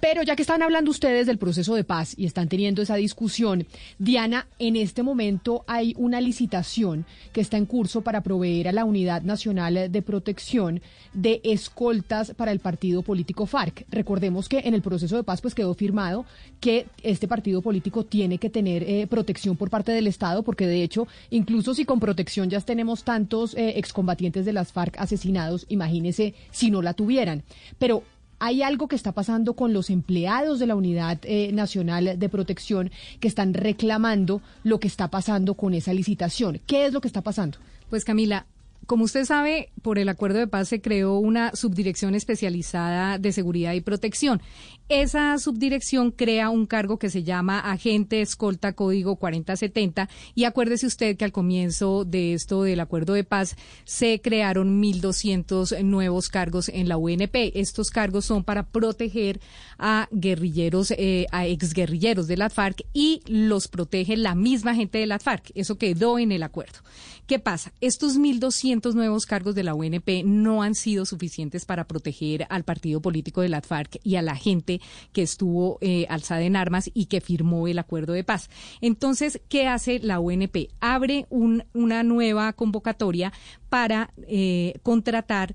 Pero 0.00 0.22
ya 0.22 0.36
que 0.36 0.42
están 0.42 0.62
hablando 0.62 0.90
ustedes 0.90 1.26
del 1.26 1.38
proceso 1.38 1.74
de 1.74 1.84
paz 1.84 2.14
y 2.16 2.26
están 2.26 2.48
teniendo 2.48 2.82
esa 2.82 2.96
discusión, 2.96 3.66
Diana, 3.98 4.46
en 4.58 4.76
este 4.76 5.02
momento 5.02 5.64
hay 5.66 5.94
una 5.96 6.20
licitación 6.20 7.04
que 7.32 7.40
está 7.40 7.56
en 7.56 7.66
curso 7.66 8.02
para 8.02 8.22
proveer 8.22 8.68
a 8.68 8.72
la 8.72 8.84
Unidad 8.84 9.22
Nacional 9.22 9.90
de 9.90 10.02
Protección 10.02 10.80
de 11.12 11.40
escoltas 11.44 12.32
para 12.36 12.52
el 12.52 12.60
partido 12.60 13.02
político 13.02 13.46
FARC. 13.46 13.84
Recordemos 13.90 14.48
que 14.48 14.60
en 14.60 14.74
el 14.74 14.82
proceso 14.82 15.16
de 15.16 15.24
paz 15.24 15.40
pues 15.40 15.54
quedó 15.54 15.74
firmado 15.74 16.24
que 16.60 16.86
este 17.02 17.28
partido 17.28 17.62
político 17.62 18.04
tiene 18.04 18.38
que 18.38 18.50
tener 18.50 18.82
eh, 18.84 19.06
protección 19.06 19.56
por 19.56 19.70
parte 19.70 19.92
del 19.92 20.06
Estado, 20.06 20.42
porque 20.42 20.66
de 20.66 20.82
hecho, 20.82 21.06
incluso 21.30 21.74
si 21.74 21.84
con 21.84 22.00
protección 22.00 22.50
ya 22.50 22.60
tenemos 22.60 23.04
tantos 23.04 23.54
eh, 23.54 23.74
excombatientes 23.78 24.44
de 24.44 24.52
las 24.52 24.72
FARC 24.72 24.98
asesinados, 24.98 25.66
imagínese 25.68 26.34
si 26.50 26.70
no 26.70 26.82
la 26.82 26.94
tuvieran. 26.94 27.42
Pero 27.78 28.02
hay 28.42 28.64
algo 28.64 28.88
que 28.88 28.96
está 28.96 29.12
pasando 29.12 29.54
con 29.54 29.72
los 29.72 29.88
empleados 29.88 30.58
de 30.58 30.66
la 30.66 30.74
Unidad 30.74 31.20
eh, 31.22 31.52
Nacional 31.52 32.18
de 32.18 32.28
Protección 32.28 32.90
que 33.20 33.28
están 33.28 33.54
reclamando 33.54 34.42
lo 34.64 34.80
que 34.80 34.88
está 34.88 35.06
pasando 35.06 35.54
con 35.54 35.74
esa 35.74 35.94
licitación. 35.94 36.60
¿Qué 36.66 36.86
es 36.86 36.92
lo 36.92 37.00
que 37.00 37.06
está 37.06 37.22
pasando? 37.22 37.58
Pues 37.88 38.04
Camila, 38.04 38.46
como 38.86 39.04
usted 39.04 39.24
sabe, 39.24 39.70
por 39.80 39.98
el 39.98 40.08
acuerdo 40.08 40.38
de 40.38 40.46
paz 40.46 40.68
se 40.68 40.80
creó 40.80 41.18
una 41.18 41.54
subdirección 41.54 42.14
especializada 42.14 43.18
de 43.18 43.32
seguridad 43.32 43.72
y 43.74 43.80
protección. 43.80 44.42
Esa 44.88 45.38
subdirección 45.38 46.10
crea 46.10 46.50
un 46.50 46.66
cargo 46.66 46.98
que 46.98 47.08
se 47.08 47.22
llama 47.22 47.60
agente 47.60 48.20
escolta 48.20 48.72
código 48.72 49.16
4070 49.16 50.08
y 50.34 50.44
acuérdese 50.44 50.86
usted 50.86 51.16
que 51.16 51.24
al 51.24 51.32
comienzo 51.32 52.04
de 52.04 52.34
esto 52.34 52.64
del 52.64 52.80
acuerdo 52.80 53.14
de 53.14 53.24
paz 53.24 53.56
se 53.84 54.20
crearon 54.20 54.82
1.200 54.82 55.82
nuevos 55.82 56.28
cargos 56.28 56.68
en 56.68 56.88
la 56.88 56.96
UNP. 56.96 57.52
Estos 57.54 57.90
cargos 57.90 58.24
son 58.24 58.44
para 58.44 58.66
proteger 58.66 59.40
a 59.78 60.08
guerrilleros, 60.10 60.90
eh, 60.92 61.26
a 61.30 61.46
exguerrilleros 61.46 62.26
de 62.26 62.36
la 62.36 62.50
FARC 62.50 62.84
y 62.92 63.22
los 63.26 63.68
protege 63.68 64.16
la 64.16 64.34
misma 64.34 64.74
gente 64.74 64.98
de 64.98 65.06
la 65.06 65.18
FARC. 65.18 65.52
Eso 65.54 65.78
quedó 65.78 66.18
en 66.18 66.32
el 66.32 66.42
acuerdo. 66.42 66.80
¿Qué 67.26 67.38
pasa? 67.38 67.72
Estos 67.80 68.18
1.200 68.18 68.81
nuevos 68.90 69.26
cargos 69.26 69.54
de 69.54 69.62
la 69.62 69.74
UNP 69.74 70.24
no 70.24 70.62
han 70.62 70.74
sido 70.74 71.06
suficientes 71.06 71.64
para 71.64 71.86
proteger 71.86 72.46
al 72.50 72.64
partido 72.64 73.00
político 73.00 73.40
de 73.40 73.48
la 73.48 73.62
FARC 73.62 73.98
y 74.02 74.16
a 74.16 74.22
la 74.22 74.36
gente 74.36 74.80
que 75.12 75.22
estuvo 75.22 75.78
eh, 75.80 76.06
alzada 76.08 76.42
en 76.42 76.56
armas 76.56 76.90
y 76.92 77.06
que 77.06 77.20
firmó 77.20 77.68
el 77.68 77.78
acuerdo 77.78 78.12
de 78.12 78.24
paz. 78.24 78.50
Entonces, 78.80 79.40
¿qué 79.48 79.68
hace 79.68 80.00
la 80.00 80.20
UNP? 80.20 80.70
Abre 80.80 81.26
una 81.30 82.02
nueva 82.02 82.52
convocatoria 82.52 83.32
para 83.68 84.12
eh, 84.28 84.74
contratar 84.82 85.54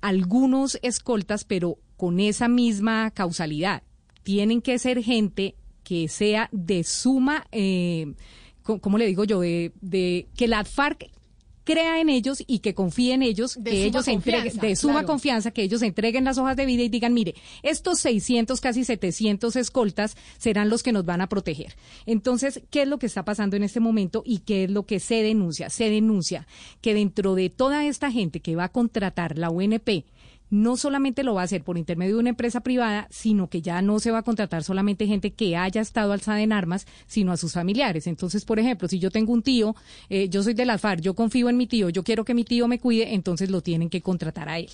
algunos 0.00 0.78
escoltas, 0.82 1.44
pero 1.44 1.78
con 1.96 2.20
esa 2.20 2.48
misma 2.48 3.10
causalidad. 3.12 3.82
Tienen 4.22 4.62
que 4.62 4.78
ser 4.78 5.02
gente 5.02 5.54
que 5.84 6.08
sea 6.08 6.48
de 6.52 6.82
suma... 6.84 7.46
Eh, 7.52 8.14
¿cómo 8.80 8.98
le 8.98 9.06
digo 9.06 9.24
yo? 9.24 9.40
De, 9.40 9.72
de 9.80 10.28
que 10.36 10.48
la 10.48 10.64
FARC 10.64 11.10
crea 11.66 12.00
en 12.00 12.08
ellos 12.08 12.42
y 12.46 12.60
que 12.60 12.74
confíe 12.74 13.12
en 13.12 13.22
ellos, 13.22 13.58
que 13.62 13.84
ellos 13.84 14.06
entreguen, 14.06 14.56
de 14.56 14.76
suma 14.76 15.02
confianza, 15.02 15.50
que 15.50 15.64
ellos 15.64 15.82
entreguen 15.82 16.24
las 16.24 16.38
hojas 16.38 16.56
de 16.56 16.64
vida 16.64 16.84
y 16.84 16.88
digan, 16.88 17.12
mire, 17.12 17.34
estos 17.64 17.98
600, 17.98 18.60
casi 18.60 18.84
700 18.84 19.56
escoltas 19.56 20.16
serán 20.38 20.70
los 20.70 20.84
que 20.84 20.92
nos 20.92 21.04
van 21.04 21.20
a 21.20 21.28
proteger. 21.28 21.74
Entonces, 22.06 22.62
¿qué 22.70 22.82
es 22.82 22.88
lo 22.88 23.00
que 23.00 23.06
está 23.06 23.24
pasando 23.24 23.56
en 23.56 23.64
este 23.64 23.80
momento 23.80 24.22
y 24.24 24.38
qué 24.38 24.64
es 24.64 24.70
lo 24.70 24.86
que 24.86 25.00
se 25.00 25.16
denuncia? 25.16 25.68
Se 25.68 25.90
denuncia 25.90 26.46
que 26.80 26.94
dentro 26.94 27.34
de 27.34 27.50
toda 27.50 27.84
esta 27.84 28.12
gente 28.12 28.38
que 28.38 28.54
va 28.54 28.64
a 28.64 28.72
contratar 28.72 29.36
la 29.36 29.50
UNP, 29.50 30.04
no 30.50 30.76
solamente 30.76 31.22
lo 31.22 31.34
va 31.34 31.42
a 31.42 31.44
hacer 31.44 31.62
por 31.62 31.76
intermedio 31.76 32.14
de 32.14 32.20
una 32.20 32.30
empresa 32.30 32.60
privada, 32.60 33.06
sino 33.10 33.48
que 33.48 33.62
ya 33.62 33.82
no 33.82 33.98
se 33.98 34.10
va 34.10 34.18
a 34.18 34.22
contratar 34.22 34.64
solamente 34.64 35.06
gente 35.06 35.32
que 35.32 35.56
haya 35.56 35.80
estado 35.80 36.12
alzada 36.12 36.40
en 36.40 36.52
armas, 36.52 36.86
sino 37.06 37.32
a 37.32 37.36
sus 37.36 37.52
familiares. 37.52 38.06
Entonces, 38.06 38.44
por 38.44 38.58
ejemplo, 38.58 38.88
si 38.88 38.98
yo 38.98 39.10
tengo 39.10 39.32
un 39.32 39.42
tío, 39.42 39.74
eh, 40.08 40.28
yo 40.28 40.42
soy 40.42 40.54
de 40.54 40.64
la 40.64 40.76
yo 41.00 41.14
confío 41.14 41.48
en 41.48 41.56
mi 41.56 41.66
tío, 41.66 41.88
yo 41.88 42.04
quiero 42.04 42.24
que 42.24 42.34
mi 42.34 42.44
tío 42.44 42.68
me 42.68 42.78
cuide, 42.78 43.14
entonces 43.14 43.50
lo 43.50 43.60
tienen 43.60 43.88
que 43.88 44.02
contratar 44.02 44.48
a 44.48 44.58
él. 44.58 44.70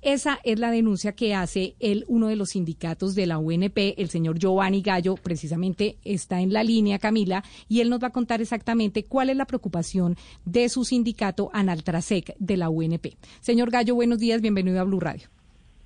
Esa 0.00 0.40
es 0.42 0.58
la 0.58 0.72
denuncia 0.72 1.12
que 1.12 1.34
hace 1.34 1.76
él, 1.78 2.04
uno 2.08 2.26
de 2.26 2.36
los 2.36 2.50
sindicatos 2.50 3.14
de 3.14 3.26
la 3.26 3.38
UNP, 3.38 3.94
el 3.96 4.10
señor 4.10 4.38
Giovanni 4.38 4.82
Gallo, 4.82 5.14
precisamente 5.14 5.98
está 6.04 6.40
en 6.40 6.52
la 6.52 6.64
línea, 6.64 6.98
Camila, 6.98 7.44
y 7.68 7.80
él 7.80 7.90
nos 7.90 8.02
va 8.02 8.08
a 8.08 8.12
contar 8.12 8.40
exactamente 8.40 9.04
cuál 9.04 9.30
es 9.30 9.36
la 9.36 9.46
preocupación 9.46 10.16
de 10.44 10.68
su 10.68 10.84
sindicato 10.84 11.50
Analtrasec 11.52 12.34
de 12.38 12.56
la 12.56 12.68
UNP. 12.68 13.16
Señor 13.40 13.70
Gallo, 13.70 13.94
buenos 13.94 14.18
días, 14.18 14.40
bienvenido 14.40 14.80
a 14.80 14.84
Blue 14.84 15.00
Radio. 15.00 15.21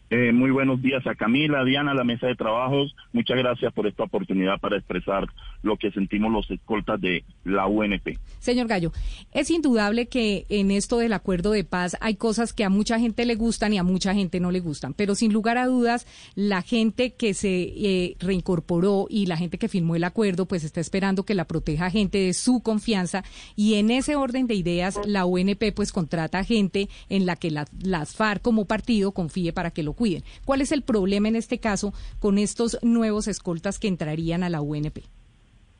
Eh, 0.08 0.30
muy 0.32 0.52
buenos 0.52 0.80
días 0.80 1.04
a 1.08 1.16
Camila, 1.16 1.64
Diana, 1.64 1.92
la 1.92 2.04
mesa 2.04 2.28
de 2.28 2.36
trabajos. 2.36 2.94
Muchas 3.12 3.36
gracias 3.38 3.72
por 3.72 3.88
esta 3.88 4.04
oportunidad 4.04 4.60
para 4.60 4.76
expresar 4.76 5.26
lo 5.62 5.76
que 5.76 5.90
sentimos 5.90 6.30
los 6.30 6.48
escoltas 6.48 7.00
de 7.00 7.24
la 7.44 7.66
UNP. 7.66 8.16
Señor 8.38 8.68
Gallo, 8.68 8.92
es 9.32 9.50
indudable 9.50 10.06
que 10.06 10.46
en 10.48 10.70
esto 10.70 10.98
del 10.98 11.12
acuerdo 11.12 11.50
de 11.50 11.64
paz 11.64 11.96
hay 12.00 12.14
cosas 12.14 12.52
que 12.52 12.62
a 12.62 12.68
mucha 12.68 13.00
gente 13.00 13.24
le 13.24 13.34
gustan 13.34 13.72
y 13.72 13.78
a 13.78 13.82
mucha 13.82 14.14
gente 14.14 14.38
no 14.38 14.52
le 14.52 14.60
gustan, 14.60 14.94
pero 14.94 15.16
sin 15.16 15.32
lugar 15.32 15.58
a 15.58 15.66
dudas, 15.66 16.06
la 16.36 16.62
gente 16.62 17.14
que 17.14 17.34
se 17.34 17.62
eh, 17.62 18.16
reincorporó 18.20 19.08
y 19.10 19.26
la 19.26 19.36
gente 19.36 19.58
que 19.58 19.68
firmó 19.68 19.96
el 19.96 20.04
acuerdo, 20.04 20.46
pues 20.46 20.62
está 20.62 20.80
esperando 20.80 21.24
que 21.24 21.34
la 21.34 21.46
proteja 21.46 21.90
gente 21.90 22.18
de 22.18 22.32
su 22.32 22.62
confianza 22.62 23.24
y 23.56 23.74
en 23.74 23.90
ese 23.90 24.14
orden 24.14 24.46
de 24.46 24.54
ideas, 24.54 25.00
la 25.04 25.26
UNP 25.26 25.72
pues 25.74 25.90
contrata 25.90 26.44
gente 26.44 26.88
en 27.08 27.26
la 27.26 27.34
que 27.34 27.50
las 27.50 28.14
FARC 28.14 28.40
como 28.40 28.66
partido 28.66 29.10
confíe 29.10 29.52
para 29.52 29.72
que 29.72 29.82
lo 29.82 29.95
cuiden. 29.96 30.22
¿Cuál 30.44 30.60
es 30.60 30.70
el 30.70 30.82
problema 30.82 31.26
en 31.26 31.34
este 31.34 31.58
caso 31.58 31.92
con 32.20 32.38
estos 32.38 32.78
nuevos 32.82 33.26
escoltas 33.26 33.80
que 33.80 33.88
entrarían 33.88 34.44
a 34.44 34.48
la 34.48 34.60
UNP? 34.60 34.98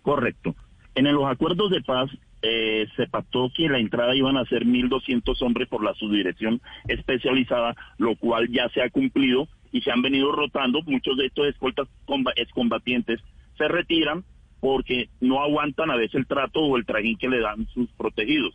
Correcto. 0.03 0.57
En 0.97 1.13
los 1.13 1.27
acuerdos 1.27 1.71
de 1.71 1.83
paz 1.83 2.11
eh, 2.43 2.87
se 2.97 3.07
pactó 3.07 3.51
que 3.55 3.69
la 3.69 3.79
entrada 3.79 4.15
iban 4.15 4.37
a 4.37 4.45
ser 4.47 4.65
1.200 4.65 5.43
hombres 5.43 5.69
por 5.69 5.85
la 5.85 5.95
subdirección 5.95 6.61
especializada, 6.89 7.75
lo 7.99 8.17
cual 8.17 8.49
ya 8.51 8.69
se 8.71 8.83
ha 8.83 8.91
cumplido 8.91 9.49
y 9.73 9.83
se 9.83 9.91
han 9.91 10.03
venido 10.03 10.33
rotando. 10.33 10.81
Muchos 10.83 11.17
de 11.17 11.27
estos 11.27 11.49
escoltas 11.49 11.89
excombatientes 12.37 13.21
se 13.59 13.69
retiran 13.69 14.25
porque 14.61 15.09
no 15.21 15.43
aguantan 15.43 15.91
a 15.91 15.97
veces 15.97 16.15
el 16.15 16.27
trato 16.27 16.61
o 16.61 16.77
el 16.77 16.87
trajín 16.87 17.19
que 17.19 17.29
le 17.29 17.41
dan 17.41 17.67
sus 17.75 17.89
protegidos. 17.93 18.55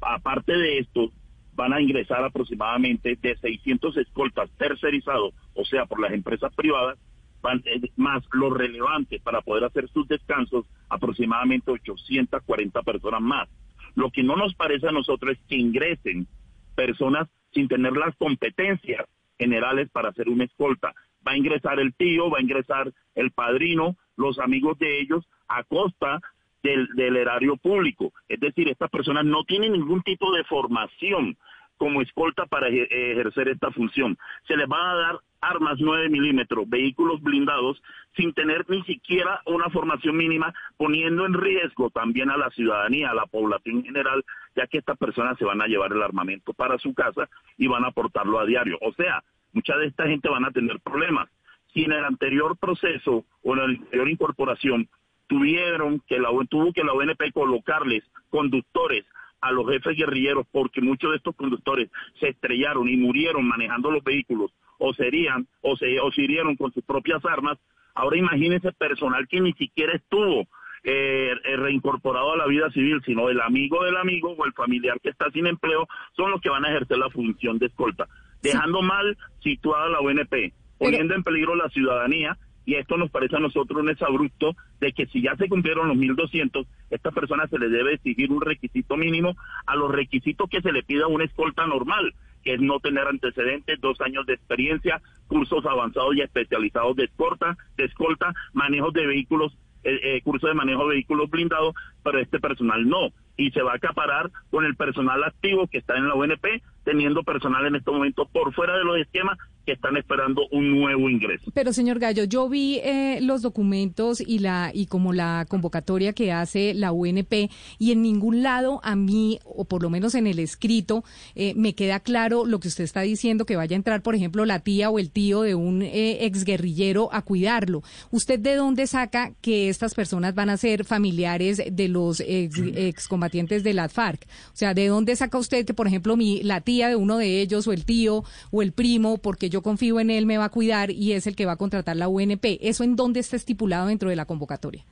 Aparte 0.00 0.52
de 0.56 0.78
esto, 0.78 1.10
van 1.54 1.72
a 1.72 1.80
ingresar 1.80 2.24
aproximadamente 2.24 3.16
de 3.20 3.36
600 3.36 3.96
escoltas 3.98 4.50
tercerizados, 4.58 5.34
o 5.54 5.64
sea, 5.64 5.86
por 5.86 6.00
las 6.00 6.12
empresas 6.12 6.52
privadas, 6.54 6.98
van, 7.42 7.62
eh, 7.66 7.90
más 7.96 8.24
lo 8.32 8.50
relevante 8.50 9.20
para 9.20 9.40
poder 9.42 9.64
hacer 9.64 9.88
sus 9.88 10.08
descansos, 10.08 10.66
aproximadamente 10.88 11.70
840 11.70 12.82
personas 12.82 13.20
más. 13.20 13.48
Lo 13.94 14.10
que 14.10 14.22
no 14.22 14.36
nos 14.36 14.54
parece 14.54 14.88
a 14.88 14.92
nosotros 14.92 15.36
es 15.36 15.46
que 15.48 15.56
ingresen 15.56 16.26
personas 16.74 17.28
sin 17.52 17.68
tener 17.68 17.92
las 17.92 18.16
competencias 18.16 19.06
generales 19.38 19.88
para 19.90 20.08
hacer 20.08 20.28
una 20.28 20.44
escolta. 20.44 20.92
Va 21.26 21.32
a 21.32 21.36
ingresar 21.36 21.78
el 21.78 21.94
tío, 21.94 22.30
va 22.30 22.38
a 22.38 22.42
ingresar 22.42 22.92
el 23.14 23.30
padrino, 23.30 23.96
los 24.16 24.38
amigos 24.38 24.78
de 24.78 25.00
ellos, 25.00 25.24
a 25.48 25.62
costa 25.64 26.20
del, 26.64 27.16
erario 27.16 27.56
público. 27.56 28.12
Es 28.28 28.40
decir, 28.40 28.68
estas 28.68 28.90
personas 28.90 29.24
no 29.24 29.44
tienen 29.44 29.72
ningún 29.72 30.02
tipo 30.02 30.32
de 30.32 30.44
formación 30.44 31.36
como 31.76 32.00
escolta 32.00 32.46
para 32.46 32.68
ejercer 32.68 33.48
esta 33.48 33.70
función. 33.70 34.16
Se 34.46 34.56
les 34.56 34.66
van 34.66 34.86
a 34.86 34.94
dar 34.94 35.18
armas 35.40 35.76
9 35.78 36.08
milímetros, 36.08 36.68
vehículos 36.68 37.20
blindados, 37.20 37.82
sin 38.16 38.32
tener 38.32 38.64
ni 38.70 38.82
siquiera 38.84 39.42
una 39.44 39.68
formación 39.68 40.16
mínima, 40.16 40.54
poniendo 40.78 41.26
en 41.26 41.34
riesgo 41.34 41.90
también 41.90 42.30
a 42.30 42.38
la 42.38 42.48
ciudadanía, 42.50 43.10
a 43.10 43.14
la 43.14 43.26
población 43.26 43.78
en 43.78 43.84
general, 43.84 44.24
ya 44.56 44.66
que 44.66 44.78
estas 44.78 44.96
personas 44.96 45.36
se 45.36 45.44
van 45.44 45.60
a 45.60 45.66
llevar 45.66 45.92
el 45.92 46.02
armamento 46.02 46.54
para 46.54 46.78
su 46.78 46.94
casa 46.94 47.28
y 47.58 47.66
van 47.66 47.84
a 47.84 47.90
portarlo 47.90 48.38
a 48.38 48.46
diario. 48.46 48.78
O 48.80 48.92
sea, 48.94 49.22
mucha 49.52 49.76
de 49.76 49.88
esta 49.88 50.06
gente 50.06 50.30
van 50.30 50.46
a 50.46 50.52
tener 50.52 50.80
problemas. 50.80 51.28
Si 51.74 51.84
en 51.84 51.92
el 51.92 52.04
anterior 52.04 52.56
proceso 52.56 53.24
o 53.42 53.52
en 53.52 53.58
la 53.58 53.64
anterior 53.64 54.08
incorporación 54.08 54.88
tuvieron 55.26 56.00
que 56.06 56.18
la 56.18 56.30
tuvo 56.48 56.72
que 56.72 56.84
la 56.84 56.92
ONP 56.92 57.32
colocarles 57.32 58.04
conductores 58.30 59.04
a 59.40 59.52
los 59.52 59.68
jefes 59.68 59.96
guerrilleros 59.96 60.46
porque 60.50 60.80
muchos 60.80 61.10
de 61.10 61.16
estos 61.18 61.36
conductores 61.36 61.90
se 62.18 62.28
estrellaron 62.28 62.88
y 62.88 62.96
murieron 62.96 63.46
manejando 63.46 63.90
los 63.90 64.02
vehículos 64.02 64.52
o 64.78 64.94
serían 64.94 65.46
o 65.60 65.76
se, 65.76 66.00
o 66.00 66.10
se 66.12 66.22
hirieron 66.22 66.56
con 66.56 66.72
sus 66.72 66.84
propias 66.84 67.24
armas, 67.24 67.58
ahora 67.94 68.16
imagínense 68.16 68.72
personal 68.72 69.28
que 69.28 69.40
ni 69.40 69.52
siquiera 69.52 69.94
estuvo 69.94 70.46
eh, 70.82 71.32
eh, 71.44 71.56
reincorporado 71.56 72.32
a 72.32 72.36
la 72.36 72.46
vida 72.46 72.70
civil, 72.70 73.00
sino 73.06 73.30
el 73.30 73.40
amigo 73.40 73.84
del 73.84 73.96
amigo 73.96 74.32
o 74.32 74.44
el 74.44 74.52
familiar 74.52 75.00
que 75.00 75.10
está 75.10 75.30
sin 75.30 75.46
empleo, 75.46 75.88
son 76.16 76.30
los 76.30 76.40
que 76.40 76.50
van 76.50 76.64
a 76.64 76.68
ejercer 76.68 76.98
la 76.98 77.08
función 77.10 77.58
de 77.58 77.66
escolta, 77.66 78.06
dejando 78.42 78.82
mal 78.82 79.16
situada 79.40 79.88
la 79.88 80.00
UNP, 80.00 80.52
poniendo 80.78 81.14
en 81.14 81.22
peligro 81.22 81.54
la 81.54 81.68
ciudadanía 81.70 82.36
y 82.66 82.74
esto 82.74 82.96
nos 82.96 83.10
parece 83.10 83.36
a 83.36 83.40
nosotros 83.40 83.80
un 83.80 83.90
exabrupto 83.90 84.56
de 84.80 84.92
que 84.92 85.06
si 85.06 85.22
ya 85.22 85.36
se 85.36 85.48
cumplieron 85.48 85.88
los 85.88 85.96
1.200, 85.96 86.66
esta 86.90 87.10
persona 87.10 87.46
se 87.48 87.58
le 87.58 87.68
debe 87.68 87.94
exigir 87.94 88.30
un 88.32 88.40
requisito 88.40 88.96
mínimo 88.96 89.36
a 89.66 89.76
los 89.76 89.90
requisitos 89.90 90.48
que 90.48 90.62
se 90.62 90.72
le 90.72 90.82
pida 90.82 91.04
a 91.04 91.08
una 91.08 91.24
escolta 91.24 91.66
normal, 91.66 92.14
que 92.42 92.54
es 92.54 92.60
no 92.60 92.80
tener 92.80 93.06
antecedentes, 93.06 93.80
dos 93.80 94.00
años 94.00 94.26
de 94.26 94.34
experiencia, 94.34 95.00
cursos 95.26 95.64
avanzados 95.66 96.14
y 96.16 96.22
especializados 96.22 96.96
de 96.96 97.04
escolta, 97.04 97.56
de 97.76 97.84
escolta 97.84 98.32
manejo 98.52 98.90
de 98.90 99.06
vehículos, 99.06 99.56
eh, 99.82 99.98
eh, 100.02 100.20
curso 100.22 100.46
de 100.46 100.54
manejo 100.54 100.88
de 100.88 100.94
vehículos 100.94 101.30
blindados, 101.30 101.74
pero 102.02 102.18
este 102.18 102.40
personal 102.40 102.88
no. 102.88 103.08
Y 103.36 103.50
se 103.50 103.62
va 103.62 103.72
a 103.72 103.76
acaparar 103.76 104.30
con 104.50 104.64
el 104.64 104.76
personal 104.76 105.22
activo 105.24 105.66
que 105.66 105.78
está 105.78 105.96
en 105.96 106.08
la 106.08 106.14
UNP, 106.14 106.62
teniendo 106.84 107.22
personal 107.22 107.66
en 107.66 107.76
este 107.76 107.90
momento 107.90 108.26
por 108.26 108.52
fuera 108.54 108.76
de 108.76 108.84
los 108.84 108.98
esquemas 108.98 109.38
que 109.64 109.72
están 109.72 109.96
esperando 109.96 110.42
un 110.52 110.78
nuevo 110.78 111.08
ingreso. 111.08 111.50
Pero 111.54 111.72
señor 111.72 111.98
Gallo, 111.98 112.24
yo 112.24 112.48
vi 112.48 112.80
eh, 112.82 113.18
los 113.22 113.42
documentos 113.42 114.20
y 114.20 114.40
la 114.40 114.70
y 114.74 114.86
como 114.86 115.12
la 115.12 115.46
convocatoria 115.48 116.12
que 116.12 116.32
hace 116.32 116.74
la 116.74 116.92
UNP 116.92 117.50
y 117.78 117.92
en 117.92 118.02
ningún 118.02 118.42
lado 118.42 118.80
a 118.82 118.94
mí 118.94 119.38
o 119.44 119.64
por 119.64 119.82
lo 119.82 119.90
menos 119.90 120.14
en 120.14 120.26
el 120.26 120.38
escrito 120.38 121.02
eh, 121.34 121.54
me 121.56 121.74
queda 121.74 122.00
claro 122.00 122.44
lo 122.44 122.60
que 122.60 122.68
usted 122.68 122.84
está 122.84 123.00
diciendo 123.00 123.46
que 123.46 123.56
vaya 123.56 123.74
a 123.74 123.78
entrar, 123.78 124.02
por 124.02 124.14
ejemplo, 124.14 124.44
la 124.44 124.58
tía 124.58 124.90
o 124.90 124.98
el 124.98 125.10
tío 125.10 125.42
de 125.42 125.54
un 125.54 125.82
eh, 125.82 126.26
exguerrillero 126.26 127.08
a 127.12 127.22
cuidarlo. 127.22 127.82
¿Usted 128.10 128.38
de 128.38 128.56
dónde 128.56 128.86
saca 128.86 129.32
que 129.40 129.68
estas 129.68 129.94
personas 129.94 130.34
van 130.34 130.50
a 130.50 130.56
ser 130.56 130.84
familiares 130.84 131.62
de 131.70 131.88
los 131.88 132.20
ex, 132.20 132.58
excombatientes 132.74 133.64
de 133.64 133.72
la 133.72 133.88
FARC? 133.88 134.26
O 134.52 134.56
sea, 134.56 134.74
¿de 134.74 134.88
dónde 134.88 135.16
saca 135.16 135.38
usted 135.38 135.64
que, 135.64 135.74
por 135.74 135.86
ejemplo, 135.86 136.16
mi 136.16 136.42
la 136.42 136.60
tía 136.60 136.73
de 136.82 136.96
uno 136.96 137.18
de 137.18 137.40
ellos 137.40 137.66
o 137.66 137.72
el 137.72 137.84
tío 137.84 138.24
o 138.50 138.62
el 138.62 138.72
primo, 138.72 139.18
porque 139.18 139.50
yo 139.50 139.62
confío 139.62 140.00
en 140.00 140.10
él, 140.10 140.26
me 140.26 140.38
va 140.38 140.46
a 140.46 140.50
cuidar 140.50 140.90
y 140.90 141.12
es 141.12 141.26
el 141.26 141.36
que 141.36 141.46
va 141.46 141.52
a 141.52 141.56
contratar 141.56 141.96
la 141.96 142.08
UNP. 142.08 142.58
¿Eso 142.60 142.84
en 142.84 142.96
dónde 142.96 143.20
está 143.20 143.36
estipulado 143.36 143.86
dentro 143.88 144.10
de 144.10 144.16
la 144.16 144.26
convocatoria? 144.26 144.84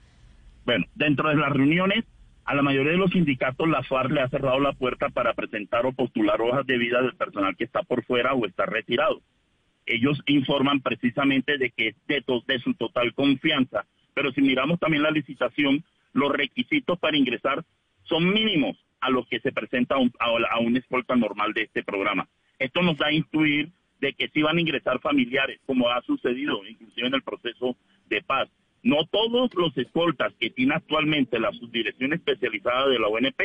Bueno, 0.65 0.87
dentro 0.95 1.29
de 1.29 1.37
las 1.37 1.51
reuniones, 1.51 2.05
a 2.45 2.55
la 2.55 2.63
mayoría 2.63 2.93
de 2.93 2.99
los 2.99 3.11
sindicatos, 3.11 3.69
la 3.69 3.83
FARC 3.83 4.11
le 4.11 4.21
ha 4.21 4.29
cerrado 4.29 4.61
la 4.61 4.73
puerta 4.73 5.09
para 5.09 5.35
presentar 5.35 5.87
o 5.87 5.93
postular 5.93 6.41
hojas 6.41 6.67
de 6.67 6.79
vida 6.79 7.03
del 7.03 7.15
personal 7.15 7.57
que 7.57 7.65
está 7.65 7.83
por 7.83 8.05
fuera 8.05 8.35
o 8.35 8.47
está 8.47 8.67
retirado. 8.67 9.21
Ellos 9.87 10.21
informan 10.27 10.81
precisamente 10.81 11.59
de 11.59 11.71
que 11.71 11.89
es 11.89 11.97
de, 12.07 12.23
de 12.47 12.59
su 12.61 12.75
total 12.75 13.15
confianza, 13.15 13.85
pero 14.15 14.33
si 14.33 14.41
miramos 14.41 14.79
también 14.79 15.03
la 15.03 15.11
licitación, 15.11 15.85
los 16.13 16.31
requisitos 16.31 16.99
para 16.99 17.17
ingresar 17.17 17.65
son 18.05 18.33
mínimos 18.33 18.77
a 19.03 19.11
los 19.11 19.27
que 19.29 19.41
se 19.41 19.53
presenta 19.53 19.97
a 19.97 19.99
un, 19.99 20.13
a 20.19 20.59
una 20.61 20.79
escolta 20.79 21.15
normal 21.15 21.53
de 21.53 21.63
este 21.63 21.83
programa. 21.83 22.29
Esto 22.59 22.81
nos 22.83 22.97
da 22.97 23.09
a 23.09 23.13
intuir 23.13 23.71
de 24.01 24.15
que 24.15 24.29
sí 24.29 24.43
van 24.43 24.57
a 24.57 24.61
ingresar 24.61 25.01
familiares, 25.01 25.61
como 25.67 25.89
ha 25.89 26.01
sucedido 26.03 26.65
inclusive 26.67 27.09
en 27.09 27.15
el 27.15 27.23
proceso 27.23 27.77
de 28.09 28.23
paz. 28.23 28.49
No 28.83 29.05
todos 29.07 29.55
los 29.55 29.77
escoltas 29.77 30.33
que 30.41 30.51
tiene 30.51 30.75
actualmente 30.75 31.39
la 31.39 31.53
subdirección 31.53 32.13
especializada 32.13 32.89
de 32.89 32.99
la 32.99 33.09
ONP 33.09 33.41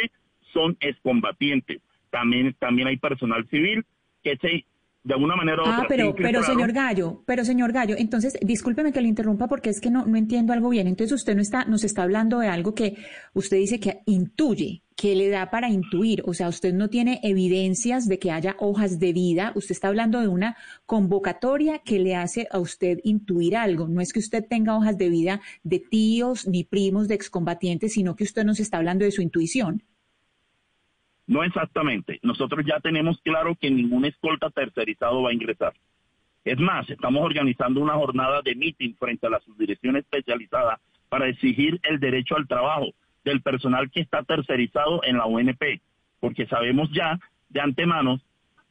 son 0.54 0.78
excombatientes. 0.80 1.82
También, 2.10 2.56
también 2.60 2.88
hay 2.88 2.98
personal 2.98 3.48
civil 3.50 3.86
que 4.24 4.38
se 4.38 4.66
de 5.08 5.14
alguna 5.14 5.38
manera 5.38 5.64
ah, 5.66 5.86
pero, 5.88 6.14
pero 6.14 6.44
señor 6.44 6.74
Gallo, 6.74 7.24
pero 7.26 7.46
señor 7.46 7.72
Gallo, 7.72 7.96
entonces 7.98 8.38
discúlpeme 8.42 8.92
que 8.92 9.00
le 9.00 9.08
interrumpa 9.08 9.48
porque 9.48 9.70
es 9.70 9.80
que 9.80 9.90
no, 9.90 10.06
no 10.06 10.18
entiendo 10.18 10.52
algo 10.52 10.68
bien. 10.68 10.86
Entonces 10.86 11.14
usted 11.14 11.34
no 11.34 11.42
está, 11.42 11.64
nos 11.64 11.86
está 11.86 12.04
hablando 12.04 12.40
de 12.40 12.50
algo 12.50 12.76
que 12.76 12.98
usted 13.34 13.56
dice 13.56 13.80
que 13.80 14.02
intuye, 14.06 14.84
que 14.98 15.16
le 15.16 15.30
da 15.30 15.50
para 15.50 15.70
intuir. 15.70 16.24
O 16.26 16.34
sea, 16.34 16.50
usted 16.50 16.74
no 16.74 16.90
tiene 16.90 17.22
evidencias 17.24 18.10
de 18.10 18.20
que 18.20 18.32
haya 18.32 18.58
hojas 18.60 19.00
de 19.00 19.14
vida. 19.14 19.54
Usted 19.56 19.72
está 19.72 19.88
hablando 19.88 20.20
de 20.20 20.28
una 20.28 20.58
convocatoria 20.86 21.80
que 21.80 22.00
le 22.00 22.18
hace 22.18 22.50
a 22.52 22.60
usted 22.60 23.00
intuir 23.06 23.56
algo. 23.56 23.88
No 23.88 24.02
es 24.02 24.12
que 24.12 24.20
usted 24.20 24.44
tenga 24.46 24.76
hojas 24.76 24.98
de 24.98 25.08
vida 25.08 25.40
de 25.64 25.80
tíos 25.80 26.46
ni 26.50 26.66
primos 26.66 27.08
de 27.08 27.16
excombatientes, 27.16 27.94
sino 27.94 28.18
que 28.18 28.26
usted 28.26 28.44
nos 28.44 28.60
está 28.60 28.76
hablando 28.76 29.06
de 29.06 29.12
su 29.12 29.22
intuición. 29.22 29.84
No 31.28 31.44
exactamente. 31.44 32.20
Nosotros 32.24 32.66
ya 32.66 32.80
tenemos 32.80 33.20
claro 33.22 33.56
que 33.56 33.70
ningún 33.70 34.06
escolta 34.06 34.50
tercerizado 34.50 35.22
va 35.22 35.30
a 35.30 35.34
ingresar. 35.34 35.74
Es 36.46 36.58
más, 36.58 36.90
estamos 36.90 37.24
organizando 37.24 37.82
una 37.82 37.96
jornada 37.96 38.42
de 38.42 38.56
meeting 38.56 38.94
frente 38.96 39.28
a 39.28 39.30
la 39.30 39.42
subdirección 39.42 39.98
especializada 39.98 40.80
para 41.10 41.28
exigir 41.28 41.80
el 41.84 42.00
derecho 42.00 42.38
al 42.38 42.48
trabajo 42.48 42.88
del 43.26 43.42
personal 43.42 43.92
que 43.92 44.00
está 44.00 44.24
tercerizado 44.24 45.04
en 45.04 45.18
la 45.18 45.26
UNP, 45.26 45.82
porque 46.22 46.48
sabemos 46.48 46.90
ya 46.94 47.20
de 47.50 47.60
antemano 47.60 48.22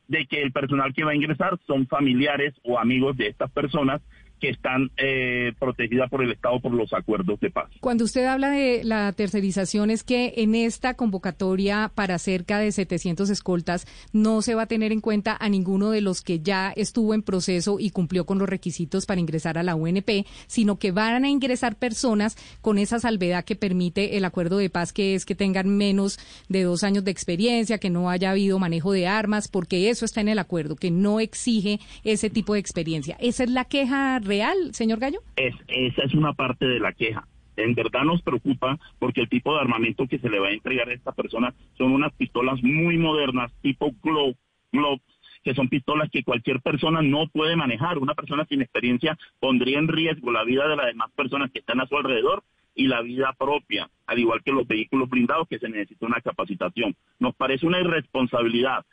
de 0.08 0.26
que 0.26 0.40
el 0.40 0.52
personal 0.52 0.94
que 0.94 1.04
va 1.04 1.10
a 1.10 1.16
ingresar 1.16 1.58
son 1.66 1.86
familiares 1.86 2.54
o 2.64 2.78
amigos 2.78 3.16
de 3.18 3.28
estas 3.28 3.50
personas 3.50 4.00
que 4.40 4.50
están 4.50 4.90
eh, 4.96 5.52
protegidas 5.58 6.10
por 6.10 6.22
el 6.22 6.32
Estado 6.32 6.60
por 6.60 6.72
los 6.72 6.92
acuerdos 6.92 7.40
de 7.40 7.50
paz. 7.50 7.70
Cuando 7.80 8.04
usted 8.04 8.26
habla 8.26 8.50
de 8.50 8.84
la 8.84 9.12
tercerización, 9.12 9.90
es 9.90 10.02
que 10.02 10.34
en 10.36 10.54
esta 10.54 10.94
convocatoria 10.94 11.90
para 11.94 12.18
cerca 12.18 12.58
de 12.58 12.72
700 12.72 13.30
escoltas 13.30 13.86
no 14.12 14.42
se 14.42 14.54
va 14.54 14.62
a 14.62 14.66
tener 14.66 14.92
en 14.92 15.00
cuenta 15.00 15.36
a 15.38 15.48
ninguno 15.48 15.90
de 15.90 16.00
los 16.00 16.22
que 16.22 16.40
ya 16.40 16.72
estuvo 16.76 17.14
en 17.14 17.22
proceso 17.22 17.78
y 17.78 17.90
cumplió 17.90 18.26
con 18.26 18.38
los 18.38 18.48
requisitos 18.48 19.06
para 19.06 19.20
ingresar 19.20 19.58
a 19.58 19.62
la 19.62 19.74
UNP, 19.74 20.26
sino 20.46 20.78
que 20.78 20.92
van 20.92 21.24
a 21.24 21.28
ingresar 21.28 21.76
personas 21.76 22.36
con 22.60 22.78
esa 22.78 22.98
salvedad 22.98 23.44
que 23.44 23.56
permite 23.56 24.16
el 24.16 24.24
acuerdo 24.24 24.58
de 24.58 24.70
paz, 24.70 24.92
que 24.92 25.14
es 25.14 25.24
que 25.24 25.34
tengan 25.34 25.68
menos 25.68 26.18
de 26.48 26.62
dos 26.62 26.84
años 26.84 27.04
de 27.04 27.10
experiencia, 27.10 27.78
que 27.78 27.90
no 27.90 28.10
haya 28.10 28.30
habido 28.30 28.58
manejo 28.58 28.92
de 28.92 29.06
armas, 29.06 29.48
porque 29.48 29.90
eso 29.90 30.04
está 30.04 30.20
en 30.20 30.28
el 30.28 30.38
acuerdo, 30.38 30.76
que 30.76 30.90
no 30.90 31.20
exige 31.20 31.80
ese 32.04 32.30
tipo 32.30 32.54
de 32.54 32.60
experiencia. 32.60 33.16
Esa 33.20 33.44
es 33.44 33.50
la 33.50 33.64
queja 33.64 34.20
real, 34.26 34.74
señor 34.74 34.98
Gallo? 34.98 35.20
Es, 35.36 35.54
esa 35.68 36.02
es 36.02 36.14
una 36.14 36.32
parte 36.34 36.66
de 36.66 36.80
la 36.80 36.92
queja. 36.92 37.26
En 37.56 37.74
verdad 37.74 38.04
nos 38.04 38.22
preocupa 38.22 38.78
porque 38.98 39.22
el 39.22 39.28
tipo 39.28 39.54
de 39.54 39.60
armamento 39.60 40.06
que 40.06 40.18
se 40.18 40.28
le 40.28 40.38
va 40.38 40.48
a 40.48 40.52
entregar 40.52 40.88
a 40.88 40.94
esta 40.94 41.12
persona 41.12 41.54
son 41.78 41.92
unas 41.92 42.12
pistolas 42.12 42.62
muy 42.62 42.98
modernas, 42.98 43.50
tipo 43.62 43.94
Glock, 44.02 44.36
Glock 44.72 45.00
que 45.46 45.54
son 45.54 45.68
pistolas 45.68 46.10
que 46.10 46.24
cualquier 46.24 46.60
persona 46.60 47.02
no 47.02 47.28
puede 47.28 47.54
manejar. 47.54 47.98
Una 47.98 48.14
persona 48.14 48.44
sin 48.46 48.62
experiencia 48.62 49.16
pondría 49.38 49.78
en 49.78 49.86
riesgo 49.86 50.32
la 50.32 50.42
vida 50.42 50.66
de 50.66 50.74
las 50.74 50.86
demás 50.86 51.12
personas 51.12 51.52
que 51.52 51.60
están 51.60 51.80
a 51.80 51.86
su 51.86 51.96
alrededor 51.96 52.42
y 52.74 52.88
la 52.88 53.00
vida 53.00 53.32
propia, 53.38 53.88
al 54.06 54.18
igual 54.18 54.42
que 54.42 54.50
los 54.50 54.66
vehículos 54.66 55.08
blindados 55.08 55.46
que 55.46 55.60
se 55.60 55.68
necesita 55.68 56.04
una 56.04 56.20
capacitación. 56.20 56.96
Nos 57.20 57.36
parece 57.36 57.64
una 57.64 57.78
irresponsabilidad 57.78 58.84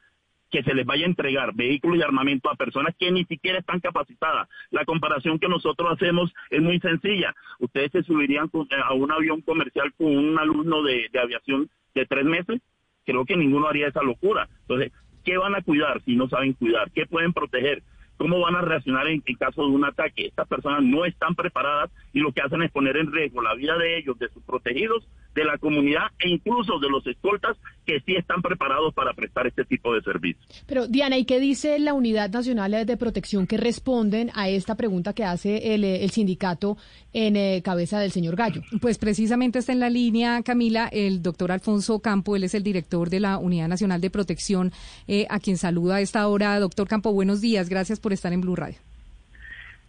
que 0.53 0.61
se 0.61 0.75
les 0.75 0.85
vaya 0.85 1.05
a 1.05 1.09
entregar 1.09 1.55
vehículos 1.55 1.97
y 1.97 2.03
armamento 2.03 2.47
a 2.47 2.55
personas 2.55 2.95
que 2.99 3.11
ni 3.11 3.25
siquiera 3.25 3.57
están 3.57 3.79
capacitadas. 3.79 4.47
La 4.69 4.85
comparación 4.85 5.39
que 5.39 5.47
nosotros 5.47 5.91
hacemos 5.91 6.31
es 6.51 6.61
muy 6.61 6.79
sencilla. 6.79 7.33
Ustedes 7.57 7.91
se 7.91 8.03
subirían 8.03 8.51
eh, 8.53 8.75
a 8.85 8.93
un 8.93 9.11
avión 9.11 9.41
comercial 9.41 9.91
con 9.97 10.15
un 10.15 10.37
alumno 10.37 10.83
de, 10.83 11.07
de 11.11 11.19
aviación 11.19 11.71
de 11.95 12.05
tres 12.05 12.23
meses. 12.23 12.61
Creo 13.03 13.25
que 13.25 13.35
ninguno 13.35 13.67
haría 13.67 13.87
esa 13.87 14.03
locura. 14.03 14.47
Entonces, 14.61 14.91
¿qué 15.25 15.37
van 15.37 15.55
a 15.55 15.63
cuidar 15.63 16.03
si 16.03 16.15
no 16.15 16.29
saben 16.29 16.53
cuidar? 16.53 16.91
¿Qué 16.91 17.07
pueden 17.07 17.33
proteger? 17.33 17.81
¿Cómo 18.17 18.39
van 18.39 18.55
a 18.55 18.61
reaccionar 18.61 19.07
en, 19.07 19.21
caso 19.39 19.63
de 19.63 19.71
un 19.71 19.85
ataque? 19.85 20.27
Estas 20.27 20.47
personas 20.47 20.83
no 20.83 21.03
están 21.03 21.33
preparadas 21.33 21.89
y 22.13 22.19
lo 22.19 22.31
que 22.31 22.41
hacen 22.41 22.61
es 22.61 22.71
poner 22.71 22.95
en 22.97 23.11
riesgo 23.11 23.41
la 23.41 23.55
vida 23.55 23.75
de 23.77 23.97
ellos, 23.97 24.19
de 24.19 24.29
sus 24.29 24.43
protegidos, 24.43 25.09
de 25.33 25.45
la 25.45 25.57
comunidad 25.57 26.11
e 26.19 26.29
incluso 26.29 26.77
de 26.79 26.89
los 26.89 27.05
escoltas 27.07 27.57
que 27.85 27.99
sí 28.01 28.15
están 28.15 28.41
preparados 28.41 28.93
para 28.93 29.13
prestar 29.13 29.47
este 29.47 29.65
tipo 29.65 29.93
de 29.93 30.01
servicios. 30.01 30.45
Pero 30.67 30.87
Diana, 30.87 31.17
¿y 31.17 31.25
qué 31.25 31.39
dice 31.39 31.79
la 31.79 31.93
Unidad 31.93 32.29
Nacional 32.29 32.85
de 32.85 32.97
Protección 32.97 33.47
que 33.47 33.57
responden 33.57 34.31
a 34.33 34.49
esta 34.49 34.75
pregunta 34.75 35.13
que 35.13 35.23
hace 35.23 35.73
el, 35.73 35.83
el 35.83 36.09
sindicato 36.11 36.77
en 37.13 37.35
eh, 37.35 37.61
cabeza 37.63 37.99
del 37.99 38.11
señor 38.11 38.35
Gallo? 38.35 38.61
Pues 38.81 38.97
precisamente 38.97 39.59
está 39.59 39.73
en 39.73 39.79
la 39.79 39.89
línea, 39.89 40.41
Camila, 40.43 40.89
el 40.91 41.21
doctor 41.21 41.51
Alfonso 41.51 41.99
Campo, 41.99 42.35
él 42.35 42.43
es 42.43 42.53
el 42.53 42.63
director 42.63 43.09
de 43.09 43.19
la 43.19 43.37
Unidad 43.37 43.67
Nacional 43.67 44.01
de 44.01 44.09
Protección, 44.09 44.71
eh, 45.07 45.27
a 45.29 45.39
quien 45.39 45.57
saluda 45.57 45.95
a 45.95 46.01
esta 46.01 46.27
hora. 46.27 46.59
Doctor 46.59 46.87
Campo, 46.87 47.13
buenos 47.13 47.41
días, 47.41 47.69
gracias 47.69 47.99
por 47.99 48.13
estar 48.13 48.33
en 48.33 48.41
Blue 48.41 48.55
Radio. 48.55 48.77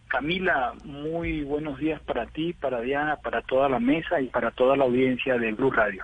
Camila, 0.07 0.73
muy 0.85 1.43
buenos 1.43 1.77
días 1.79 1.99
para 2.01 2.25
ti, 2.27 2.53
para 2.53 2.79
Diana, 2.81 3.17
para 3.17 3.41
toda 3.41 3.67
la 3.67 3.79
mesa 3.79 4.21
y 4.21 4.27
para 4.27 4.51
toda 4.51 4.77
la 4.77 4.85
audiencia 4.85 5.37
de 5.37 5.51
Blue 5.51 5.71
Radio. 5.71 6.03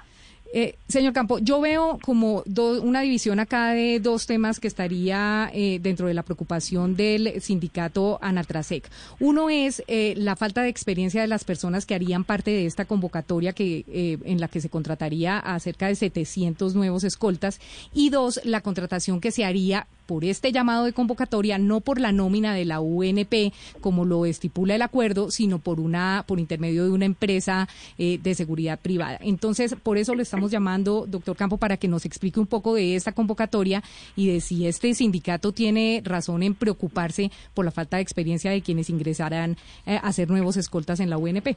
Eh, 0.53 0.75
señor 0.89 1.13
Campo, 1.13 1.39
yo 1.39 1.61
veo 1.61 1.97
como 2.01 2.43
una 2.81 3.01
división 3.01 3.39
acá 3.39 3.71
de 3.71 4.01
dos 4.01 4.25
temas 4.25 4.59
que 4.59 4.67
estaría 4.67 5.49
eh, 5.53 5.79
dentro 5.81 6.07
de 6.07 6.13
la 6.13 6.23
preocupación 6.23 6.95
del 6.95 7.41
sindicato 7.41 8.19
Anatrasec. 8.21 8.89
Uno 9.19 9.49
es 9.49 9.81
eh, 9.87 10.13
la 10.17 10.35
falta 10.35 10.61
de 10.61 10.69
experiencia 10.69 11.21
de 11.21 11.27
las 11.27 11.45
personas 11.45 11.85
que 11.85 11.95
harían 11.95 12.25
parte 12.25 12.51
de 12.51 12.65
esta 12.65 12.85
convocatoria 12.85 13.53
que 13.53 13.85
en 13.91 14.39
la 14.39 14.47
que 14.47 14.61
se 14.61 14.69
contrataría 14.69 15.37
a 15.37 15.59
cerca 15.59 15.87
de 15.87 15.95
700 15.95 16.75
nuevos 16.75 17.03
escoltas 17.03 17.59
y 17.93 18.09
dos, 18.09 18.41
la 18.43 18.61
contratación 18.61 19.21
que 19.21 19.31
se 19.31 19.45
haría 19.45 19.87
por 20.11 20.25
este 20.25 20.51
llamado 20.51 20.83
de 20.83 20.91
convocatoria, 20.91 21.57
no 21.57 21.79
por 21.79 21.97
la 21.97 22.11
nómina 22.11 22.53
de 22.53 22.65
la 22.65 22.81
UNP, 22.81 23.53
como 23.79 24.03
lo 24.03 24.25
estipula 24.25 24.75
el 24.75 24.81
acuerdo, 24.81 25.31
sino 25.31 25.57
por 25.57 25.79
una 25.79 26.25
por 26.27 26.37
intermedio 26.37 26.83
de 26.83 26.91
una 26.91 27.05
empresa 27.05 27.69
eh, 27.97 28.19
de 28.21 28.35
seguridad 28.35 28.77
privada. 28.77 29.19
Entonces, 29.21 29.73
por 29.73 29.97
eso 29.97 30.13
le 30.13 30.23
estamos 30.23 30.51
llamando, 30.51 31.05
doctor 31.07 31.37
Campo, 31.37 31.55
para 31.55 31.77
que 31.77 31.87
nos 31.87 32.03
explique 32.03 32.41
un 32.41 32.45
poco 32.45 32.75
de 32.75 32.97
esta 32.97 33.13
convocatoria 33.13 33.83
y 34.17 34.27
de 34.27 34.41
si 34.41 34.67
este 34.67 34.93
sindicato 34.95 35.53
tiene 35.53 36.01
razón 36.03 36.43
en 36.43 36.55
preocuparse 36.55 37.31
por 37.53 37.63
la 37.63 37.71
falta 37.71 37.95
de 37.95 38.03
experiencia 38.03 38.51
de 38.51 38.61
quienes 38.61 38.89
ingresarán 38.89 39.55
eh, 39.85 39.97
a 40.03 40.11
ser 40.11 40.29
nuevos 40.29 40.57
escoltas 40.57 40.99
en 40.99 41.09
la 41.09 41.17
UNP. 41.17 41.55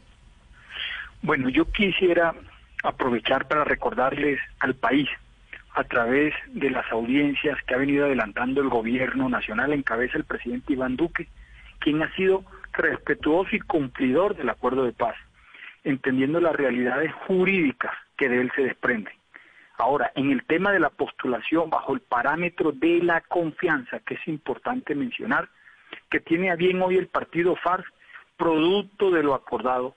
Bueno, 1.22 1.48
yo 1.48 1.64
quisiera 1.72 2.32
aprovechar 2.84 3.48
para 3.48 3.64
recordarles 3.64 4.38
al 4.60 4.74
país 4.74 5.08
a 5.74 5.84
través 5.84 6.32
de 6.46 6.70
las 6.70 6.90
audiencias 6.92 7.58
que 7.64 7.74
ha 7.74 7.78
venido 7.78 8.06
adelantando 8.06 8.60
el 8.60 8.68
gobierno 8.68 9.28
nacional 9.28 9.72
en 9.72 9.82
cabeza 9.82 10.16
el 10.16 10.24
presidente 10.24 10.72
Iván 10.72 10.96
Duque, 10.96 11.28
quien 11.80 12.02
ha 12.02 12.14
sido 12.14 12.44
respetuoso 12.72 13.54
y 13.54 13.60
cumplidor 13.60 14.36
del 14.36 14.48
acuerdo 14.48 14.84
de 14.84 14.92
paz, 14.92 15.16
entendiendo 15.82 16.40
las 16.40 16.54
realidades 16.54 17.12
jurídicas 17.26 17.92
que 18.16 18.28
de 18.28 18.40
él 18.40 18.52
se 18.54 18.62
desprenden. 18.62 19.14
Ahora, 19.76 20.12
en 20.14 20.30
el 20.30 20.44
tema 20.44 20.70
de 20.70 20.78
la 20.78 20.90
postulación 20.90 21.68
bajo 21.68 21.92
el 21.92 22.00
parámetro 22.00 22.70
de 22.70 23.02
la 23.02 23.20
confianza, 23.22 23.98
que 24.00 24.14
es 24.14 24.28
importante 24.28 24.94
mencionar, 24.94 25.48
que 26.08 26.20
tiene 26.20 26.52
a 26.52 26.56
bien 26.56 26.80
hoy 26.82 26.96
el 26.96 27.08
partido 27.08 27.56
FARC, 27.56 27.84
producto 28.36 29.10
de 29.10 29.24
lo 29.24 29.34
acordado, 29.34 29.96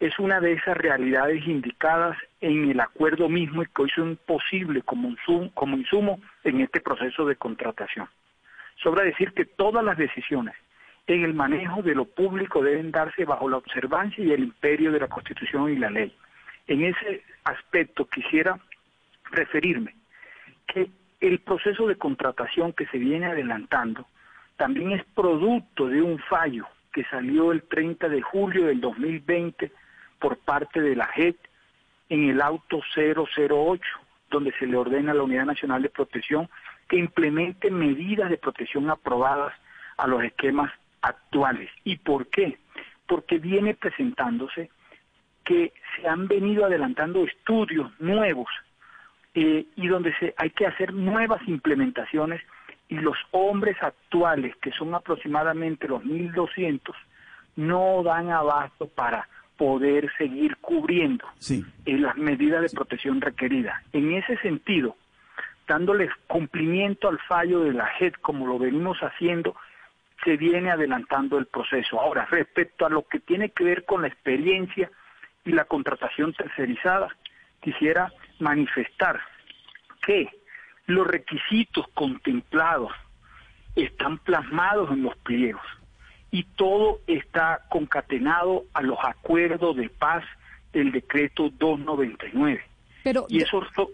es 0.00 0.18
una 0.18 0.40
de 0.40 0.54
esas 0.54 0.78
realidades 0.78 1.46
indicadas 1.46 2.16
en 2.40 2.70
el 2.70 2.80
acuerdo 2.80 3.28
mismo 3.28 3.62
y 3.62 3.66
que 3.66 3.82
hoy 3.82 3.90
son 3.90 4.18
posibles 4.26 4.82
como 4.84 5.14
como 5.52 5.76
insumo 5.76 6.20
en 6.42 6.62
este 6.62 6.80
proceso 6.80 7.26
de 7.26 7.36
contratación. 7.36 8.08
Sobra 8.82 9.04
decir 9.04 9.32
que 9.32 9.44
todas 9.44 9.84
las 9.84 9.98
decisiones 9.98 10.54
en 11.06 11.22
el 11.22 11.34
manejo 11.34 11.82
de 11.82 11.94
lo 11.94 12.06
público 12.06 12.62
deben 12.62 12.90
darse 12.90 13.26
bajo 13.26 13.48
la 13.50 13.58
observancia 13.58 14.24
y 14.24 14.32
el 14.32 14.44
imperio 14.44 14.90
de 14.90 15.00
la 15.00 15.08
Constitución 15.08 15.70
y 15.70 15.76
la 15.76 15.90
ley. 15.90 16.14
En 16.66 16.82
ese 16.84 17.22
aspecto 17.44 18.06
quisiera 18.06 18.58
referirme 19.32 19.94
que 20.66 20.88
el 21.20 21.40
proceso 21.40 21.86
de 21.86 21.96
contratación 21.96 22.72
que 22.72 22.86
se 22.86 22.96
viene 22.96 23.26
adelantando 23.26 24.06
también 24.56 24.92
es 24.92 25.04
producto 25.14 25.88
de 25.88 26.00
un 26.00 26.18
fallo 26.20 26.66
que 26.92 27.04
salió 27.04 27.52
el 27.52 27.62
30 27.64 28.08
de 28.08 28.22
julio 28.22 28.66
del 28.66 28.80
2020 28.80 29.70
por 30.20 30.38
parte 30.38 30.80
de 30.80 30.94
la 30.94 31.06
JET 31.06 31.36
en 32.08 32.28
el 32.28 32.40
auto 32.40 32.80
008, 32.94 33.82
donde 34.30 34.52
se 34.58 34.66
le 34.66 34.76
ordena 34.76 35.12
a 35.12 35.14
la 35.14 35.22
Unidad 35.22 35.46
Nacional 35.46 35.82
de 35.82 35.88
Protección 35.88 36.48
que 36.88 36.96
implemente 36.96 37.70
medidas 37.70 38.30
de 38.30 38.36
protección 38.36 38.90
aprobadas 38.90 39.54
a 39.96 40.06
los 40.08 40.22
esquemas 40.24 40.72
actuales. 41.02 41.70
¿Y 41.84 41.96
por 41.98 42.26
qué? 42.26 42.58
Porque 43.06 43.38
viene 43.38 43.74
presentándose 43.74 44.70
que 45.44 45.72
se 45.96 46.08
han 46.08 46.26
venido 46.26 46.64
adelantando 46.64 47.24
estudios 47.24 47.90
nuevos 48.00 48.48
eh, 49.34 49.66
y 49.76 49.86
donde 49.86 50.12
se, 50.18 50.34
hay 50.36 50.50
que 50.50 50.66
hacer 50.66 50.92
nuevas 50.92 51.40
implementaciones 51.46 52.42
y 52.88 52.96
los 52.96 53.16
hombres 53.30 53.76
actuales, 53.80 54.56
que 54.56 54.72
son 54.72 54.92
aproximadamente 54.94 55.86
los 55.86 56.02
1.200, 56.02 56.80
no 57.54 58.02
dan 58.02 58.30
abasto 58.30 58.88
para 58.88 59.28
poder 59.60 60.10
seguir 60.16 60.56
cubriendo 60.56 61.26
las 61.84 62.16
medidas 62.16 62.62
de 62.62 62.70
protección 62.70 63.20
requeridas. 63.20 63.78
En 63.92 64.10
ese 64.14 64.38
sentido, 64.38 64.96
dándole 65.68 66.08
cumplimiento 66.26 67.10
al 67.10 67.18
fallo 67.28 67.60
de 67.60 67.74
la 67.74 67.86
JED 67.98 68.14
como 68.22 68.46
lo 68.46 68.58
venimos 68.58 68.96
haciendo, 69.00 69.54
se 70.24 70.38
viene 70.38 70.70
adelantando 70.70 71.36
el 71.36 71.44
proceso. 71.44 72.00
Ahora, 72.00 72.24
respecto 72.30 72.86
a 72.86 72.88
lo 72.88 73.02
que 73.06 73.20
tiene 73.20 73.50
que 73.50 73.64
ver 73.64 73.84
con 73.84 74.00
la 74.00 74.08
experiencia 74.08 74.90
y 75.44 75.52
la 75.52 75.66
contratación 75.66 76.32
tercerizada, 76.32 77.14
quisiera 77.60 78.10
manifestar 78.38 79.20
que 80.06 80.30
los 80.86 81.06
requisitos 81.06 81.86
contemplados 81.92 82.92
están 83.76 84.16
plasmados 84.20 84.90
en 84.90 85.02
los 85.02 85.14
pliegos 85.18 85.79
y 86.30 86.44
todo 86.44 87.00
está 87.06 87.62
concatenado 87.68 88.64
a 88.72 88.82
los 88.82 88.98
acuerdos 89.02 89.76
de 89.76 89.88
paz 89.88 90.24
del 90.72 90.92
decreto 90.92 91.50
299. 91.58 92.62
Pero, 93.02 93.26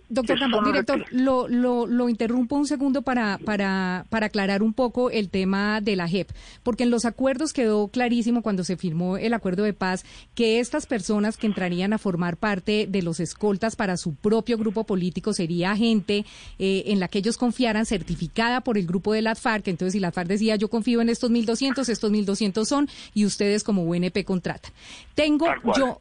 doctor 0.08 0.38
Campo, 0.38 0.62
director, 0.64 1.04
lo, 1.10 1.48
lo, 1.48 1.86
lo, 1.86 2.08
interrumpo 2.08 2.56
un 2.56 2.66
segundo 2.66 3.02
para, 3.02 3.38
para, 3.38 4.06
para 4.10 4.26
aclarar 4.26 4.62
un 4.62 4.72
poco 4.72 5.10
el 5.10 5.28
tema 5.28 5.80
de 5.80 5.96
la 5.96 6.08
JEP, 6.08 6.30
porque 6.62 6.84
en 6.84 6.90
los 6.90 7.04
acuerdos 7.04 7.52
quedó 7.52 7.88
clarísimo 7.88 8.42
cuando 8.42 8.64
se 8.64 8.76
firmó 8.76 9.16
el 9.16 9.34
acuerdo 9.34 9.62
de 9.62 9.72
paz 9.72 10.04
que 10.34 10.60
estas 10.60 10.86
personas 10.86 11.36
que 11.36 11.46
entrarían 11.46 11.92
a 11.92 11.98
formar 11.98 12.36
parte 12.36 12.86
de 12.88 13.02
los 13.02 13.20
escoltas 13.20 13.76
para 13.76 13.96
su 13.96 14.14
propio 14.14 14.58
grupo 14.58 14.84
político 14.84 15.32
sería 15.32 15.76
gente 15.76 16.24
eh, 16.58 16.84
en 16.86 17.00
la 17.00 17.08
que 17.08 17.18
ellos 17.18 17.38
confiaran, 17.38 17.86
certificada 17.86 18.60
por 18.60 18.78
el 18.78 18.86
grupo 18.86 19.12
de 19.12 19.22
la 19.22 19.34
FARC. 19.34 19.68
Entonces, 19.68 19.92
si 19.92 20.00
la 20.00 20.12
FARC 20.12 20.28
decía, 20.28 20.56
yo 20.56 20.68
confío 20.68 21.00
en 21.00 21.08
estos 21.08 21.30
1.200, 21.30 21.88
estos 21.88 22.12
1.200 22.12 22.64
son, 22.64 22.88
y 23.14 23.24
ustedes 23.24 23.62
como 23.64 23.82
UNP 23.82 24.24
contratan. 24.24 24.72
Tengo 25.14 25.46
yo 25.76 26.00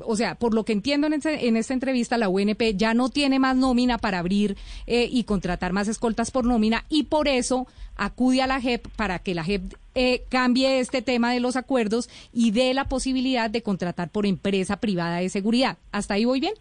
o 0.00 0.16
sea, 0.16 0.34
por 0.36 0.54
lo 0.54 0.64
que 0.64 0.72
entiendo 0.72 1.06
en, 1.06 1.20
en, 1.24 1.56
esta 1.56 1.74
entrevista, 1.74 2.18
la 2.18 2.28
UNP 2.28 2.74
ya 2.74 2.94
no 2.94 3.08
tiene 3.08 3.38
más 3.38 3.56
nómina 3.56 3.98
para 3.98 4.18
abrir 4.18 4.56
eh, 4.86 5.08
y 5.10 5.24
contratar 5.24 5.72
más 5.72 5.88
escoltas 5.88 6.30
por 6.30 6.44
nómina 6.44 6.84
y 6.88 7.04
por 7.04 7.28
eso 7.28 7.66
acude 7.96 8.42
a 8.42 8.46
la 8.46 8.60
JEP 8.60 8.88
para 8.96 9.18
que 9.18 9.34
la 9.34 9.44
JEP 9.44 9.74
eh, 9.94 10.22
cambie 10.30 10.80
este 10.80 11.02
tema 11.02 11.32
de 11.32 11.40
los 11.40 11.56
acuerdos 11.56 12.08
y 12.32 12.52
dé 12.52 12.72
la 12.74 12.86
posibilidad 12.86 13.50
de 13.50 13.62
contratar 13.62 14.10
por 14.10 14.26
empresa 14.26 14.80
privada 14.80 15.18
de 15.18 15.28
seguridad. 15.28 15.78
¿Hasta 15.92 16.14
ahí 16.14 16.24
voy 16.24 16.40
bien? 16.40 16.54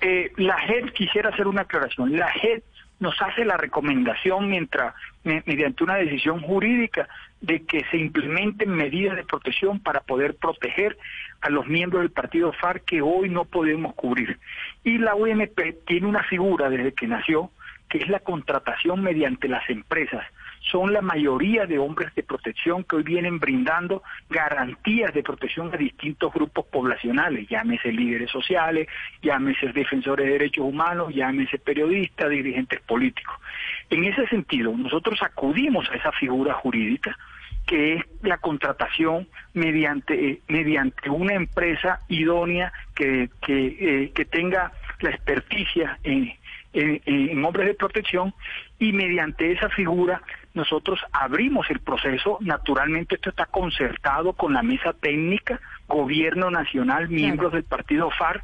Eh, 0.00 0.32
la 0.36 0.58
JEP 0.58 0.92
quisiera 0.92 1.30
hacer 1.30 1.46
una 1.46 1.62
aclaración. 1.62 2.16
La 2.16 2.30
JEP 2.32 2.64
nos 2.98 3.20
hace 3.20 3.44
la 3.44 3.56
recomendación 3.56 4.48
mientras 4.48 4.94
mediante 5.24 5.84
una 5.84 5.96
decisión 5.96 6.40
jurídica 6.40 7.08
de 7.42 7.64
que 7.64 7.84
se 7.90 7.98
implementen 7.98 8.70
medidas 8.70 9.16
de 9.16 9.24
protección 9.24 9.80
para 9.80 10.00
poder 10.00 10.36
proteger 10.36 10.96
a 11.40 11.50
los 11.50 11.66
miembros 11.66 12.02
del 12.02 12.12
partido 12.12 12.52
FARC 12.52 12.84
que 12.84 13.02
hoy 13.02 13.28
no 13.28 13.44
podemos 13.44 13.94
cubrir. 13.94 14.38
Y 14.84 14.98
la 14.98 15.14
UMP 15.16 15.84
tiene 15.84 16.06
una 16.06 16.22
figura 16.22 16.70
desde 16.70 16.94
que 16.94 17.08
nació, 17.08 17.50
que 17.88 17.98
es 17.98 18.08
la 18.08 18.20
contratación 18.20 19.02
mediante 19.02 19.48
las 19.48 19.68
empresas. 19.68 20.24
Son 20.70 20.92
la 20.92 21.02
mayoría 21.02 21.66
de 21.66 21.78
hombres 21.78 22.14
de 22.14 22.22
protección 22.22 22.84
que 22.84 22.96
hoy 22.96 23.02
vienen 23.02 23.40
brindando 23.40 24.04
garantías 24.30 25.12
de 25.12 25.24
protección 25.24 25.74
a 25.74 25.76
distintos 25.76 26.32
grupos 26.32 26.64
poblacionales, 26.66 27.48
llámese 27.48 27.90
líderes 27.90 28.30
sociales, 28.30 28.88
llámese 29.20 29.72
defensores 29.72 30.26
de 30.26 30.32
derechos 30.32 30.64
humanos, 30.64 31.12
llámese 31.12 31.58
periodistas, 31.58 32.30
dirigentes 32.30 32.80
políticos. 32.82 33.36
En 33.90 34.04
ese 34.04 34.26
sentido, 34.28 34.72
nosotros 34.76 35.20
acudimos 35.20 35.90
a 35.90 35.96
esa 35.96 36.12
figura 36.12 36.54
jurídica, 36.54 37.18
que 37.66 37.94
es 37.94 38.04
la 38.22 38.38
contratación 38.38 39.28
mediante, 39.54 40.30
eh, 40.30 40.40
mediante 40.48 41.10
una 41.10 41.34
empresa 41.34 42.00
idónea 42.08 42.72
que, 42.94 43.30
que, 43.40 43.66
eh, 43.66 44.12
que 44.14 44.24
tenga 44.24 44.72
la 45.00 45.10
experticia 45.10 45.98
en, 46.02 46.32
en, 46.72 47.44
hombres 47.44 47.66
de 47.66 47.74
protección 47.74 48.34
y 48.78 48.92
mediante 48.92 49.52
esa 49.52 49.68
figura 49.68 50.22
nosotros 50.54 51.00
abrimos 51.12 51.70
el 51.70 51.80
proceso. 51.80 52.38
Naturalmente 52.40 53.16
esto 53.16 53.30
está 53.30 53.46
concertado 53.46 54.32
con 54.32 54.52
la 54.52 54.62
mesa 54.62 54.92
técnica, 54.92 55.60
gobierno 55.88 56.50
nacional, 56.50 57.08
miembros 57.08 57.52
del 57.52 57.64
partido 57.64 58.10
FARC, 58.10 58.42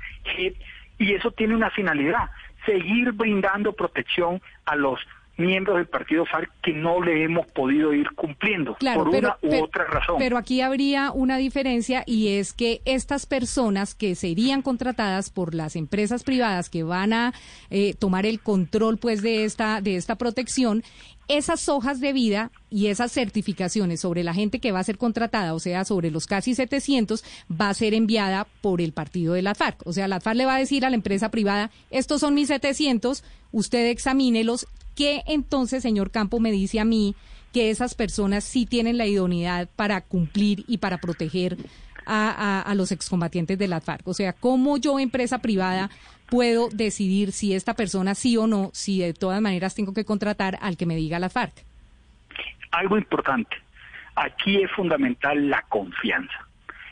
y 0.98 1.14
eso 1.14 1.30
tiene 1.30 1.54
una 1.54 1.70
finalidad, 1.70 2.30
seguir 2.66 3.12
brindando 3.12 3.72
protección 3.72 4.40
a 4.66 4.74
los 4.74 5.00
miembros 5.38 5.76
del 5.76 5.86
partido 5.86 6.26
FARC 6.26 6.50
que 6.62 6.72
no 6.72 7.00
le 7.00 7.24
hemos 7.24 7.46
podido 7.46 7.94
ir 7.94 8.10
cumpliendo 8.14 8.76
por 8.94 9.08
una 9.08 9.36
u 9.42 9.62
otra 9.62 9.84
razón. 9.84 10.16
Pero 10.18 10.36
aquí 10.36 10.60
habría 10.60 11.12
una 11.12 11.36
diferencia 11.36 12.02
y 12.06 12.36
es 12.36 12.52
que 12.52 12.80
estas 12.84 13.26
personas 13.26 13.94
que 13.94 14.14
serían 14.14 14.62
contratadas 14.62 15.30
por 15.30 15.54
las 15.54 15.76
empresas 15.76 16.24
privadas 16.24 16.68
que 16.68 16.82
van 16.82 17.12
a 17.12 17.32
eh, 17.70 17.94
tomar 17.94 18.26
el 18.26 18.40
control 18.40 18.98
pues 18.98 19.22
de 19.22 19.44
esta 19.44 19.80
de 19.80 19.96
esta 19.96 20.16
protección 20.16 20.82
esas 21.28 21.68
hojas 21.68 22.00
de 22.00 22.14
vida 22.14 22.50
y 22.70 22.86
esas 22.86 23.12
certificaciones 23.12 24.00
sobre 24.00 24.24
la 24.24 24.32
gente 24.32 24.60
que 24.60 24.72
va 24.72 24.80
a 24.80 24.84
ser 24.84 24.96
contratada, 24.96 25.54
o 25.54 25.60
sea, 25.60 25.84
sobre 25.84 26.10
los 26.10 26.26
casi 26.26 26.54
700, 26.54 27.22
va 27.48 27.68
a 27.68 27.74
ser 27.74 27.92
enviada 27.92 28.46
por 28.62 28.80
el 28.80 28.92
partido 28.92 29.34
de 29.34 29.42
la 29.42 29.54
FARC. 29.54 29.86
O 29.86 29.92
sea, 29.92 30.08
la 30.08 30.20
FARC 30.20 30.38
le 30.38 30.46
va 30.46 30.56
a 30.56 30.58
decir 30.58 30.86
a 30.86 30.90
la 30.90 30.96
empresa 30.96 31.30
privada, 31.30 31.70
estos 31.90 32.20
son 32.20 32.34
mis 32.34 32.48
700, 32.48 33.22
usted 33.52 33.90
examínelos 33.90 34.66
¿Qué 34.98 35.22
entonces, 35.28 35.80
señor 35.80 36.10
Campo, 36.10 36.40
me 36.40 36.50
dice 36.50 36.80
a 36.80 36.84
mí 36.84 37.14
que 37.52 37.70
esas 37.70 37.94
personas 37.94 38.42
sí 38.42 38.66
tienen 38.66 38.98
la 38.98 39.06
idoneidad 39.06 39.68
para 39.76 40.00
cumplir 40.00 40.64
y 40.66 40.78
para 40.78 40.98
proteger 40.98 41.56
a, 42.04 42.72
los 42.74 42.90
excombatientes 42.90 43.56
de 43.60 43.68
la 43.68 43.80
FARC? 43.80 44.08
O 44.08 44.12
sea, 44.12 44.32
¿cómo 44.32 44.76
yo, 44.76 44.98
empresa 44.98 45.38
privada, 45.38 45.88
puedo 46.26 46.68
decidir 46.70 47.30
si 47.30 47.54
esta 47.54 47.74
persona 47.74 48.16
sí 48.16 48.36
o 48.36 48.48
no, 48.48 48.70
si 48.74 48.98
de 48.98 49.14
todas 49.14 49.40
maneras 49.40 49.76
tengo 49.76 49.94
que 49.94 50.04
contratar 50.04 50.58
al 50.62 50.76
que 50.76 50.84
me 50.84 50.96
diga 50.96 51.20
la 51.20 51.28
FARC? 51.28 51.52
Algo 52.72 52.98
importante. 52.98 53.56
Aquí 54.16 54.60
es 54.60 54.72
fundamental 54.72 55.48
la 55.48 55.62
confianza. 55.68 56.44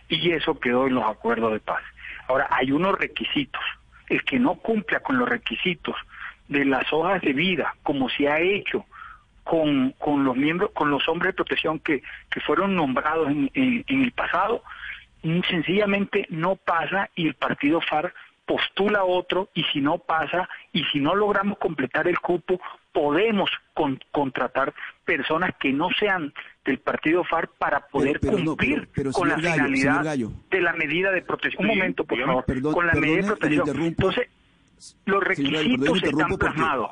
Y 0.08 0.30
eso 0.30 0.60
quedó 0.60 0.86
en 0.86 0.94
los 0.94 1.04
acuerdos 1.10 1.54
de 1.54 1.58
paz. 1.58 1.82
Ahora, 2.28 2.46
hay 2.52 2.70
unos 2.70 2.96
requisitos. 2.96 3.62
El 4.08 4.22
que 4.22 4.38
no 4.38 4.54
cumpla 4.54 5.00
con 5.00 5.18
los 5.18 5.28
requisitos 5.28 5.96
de 6.48 6.64
las 6.64 6.92
hojas 6.92 7.20
de 7.22 7.32
vida, 7.32 7.74
como 7.82 8.08
se 8.08 8.28
ha 8.28 8.40
hecho 8.40 8.84
con, 9.46 9.92
con 9.98 10.24
los 10.24 10.36
miembros, 10.36 10.70
con 10.72 10.90
los 10.90 11.08
hombres 11.08 11.30
de 11.30 11.36
protección 11.36 11.78
que, 11.78 12.02
que 12.30 12.40
fueron 12.40 12.74
nombrados 12.74 13.28
en, 13.30 13.50
en, 13.54 14.02
el 14.02 14.12
pasado, 14.12 14.62
mm, 15.22 15.40
sencillamente 15.48 16.26
no 16.30 16.56
pasa 16.56 17.10
y 17.14 17.28
el 17.28 17.34
partido 17.34 17.80
FARC 17.80 18.12
postula 18.44 19.04
otro 19.04 19.50
y 19.54 19.64
si 19.72 19.80
no 19.80 19.98
pasa 19.98 20.48
y 20.72 20.84
si 20.84 21.00
no 21.00 21.14
logramos 21.14 21.58
completar 21.58 22.08
el 22.08 22.18
cupo, 22.18 22.60
podemos 22.92 23.50
contratar 24.10 24.72
personas 25.04 25.50
que 25.60 25.72
no 25.72 25.90
sean 25.98 26.32
del 26.64 26.78
partido 26.78 27.22
FARC 27.24 27.50
para 27.58 27.86
poder 27.86 28.18
cumplir 28.20 28.88
con 29.12 29.28
la 29.28 29.36
finalidad 29.36 30.16
de 30.50 30.60
la 30.60 30.72
medida 30.72 31.10
de 31.12 31.22
protección. 31.22 31.68
Un 31.68 31.76
momento, 31.76 32.04
por 32.04 32.18
favor, 32.18 32.44
con 32.72 32.86
la 32.86 32.94
medida 32.94 33.16
de 33.16 33.36
protección. 33.36 33.82
Entonces, 33.82 34.28
los 35.04 35.22
requisitos 35.22 36.02
están 36.02 36.36
plasmados. 36.36 36.90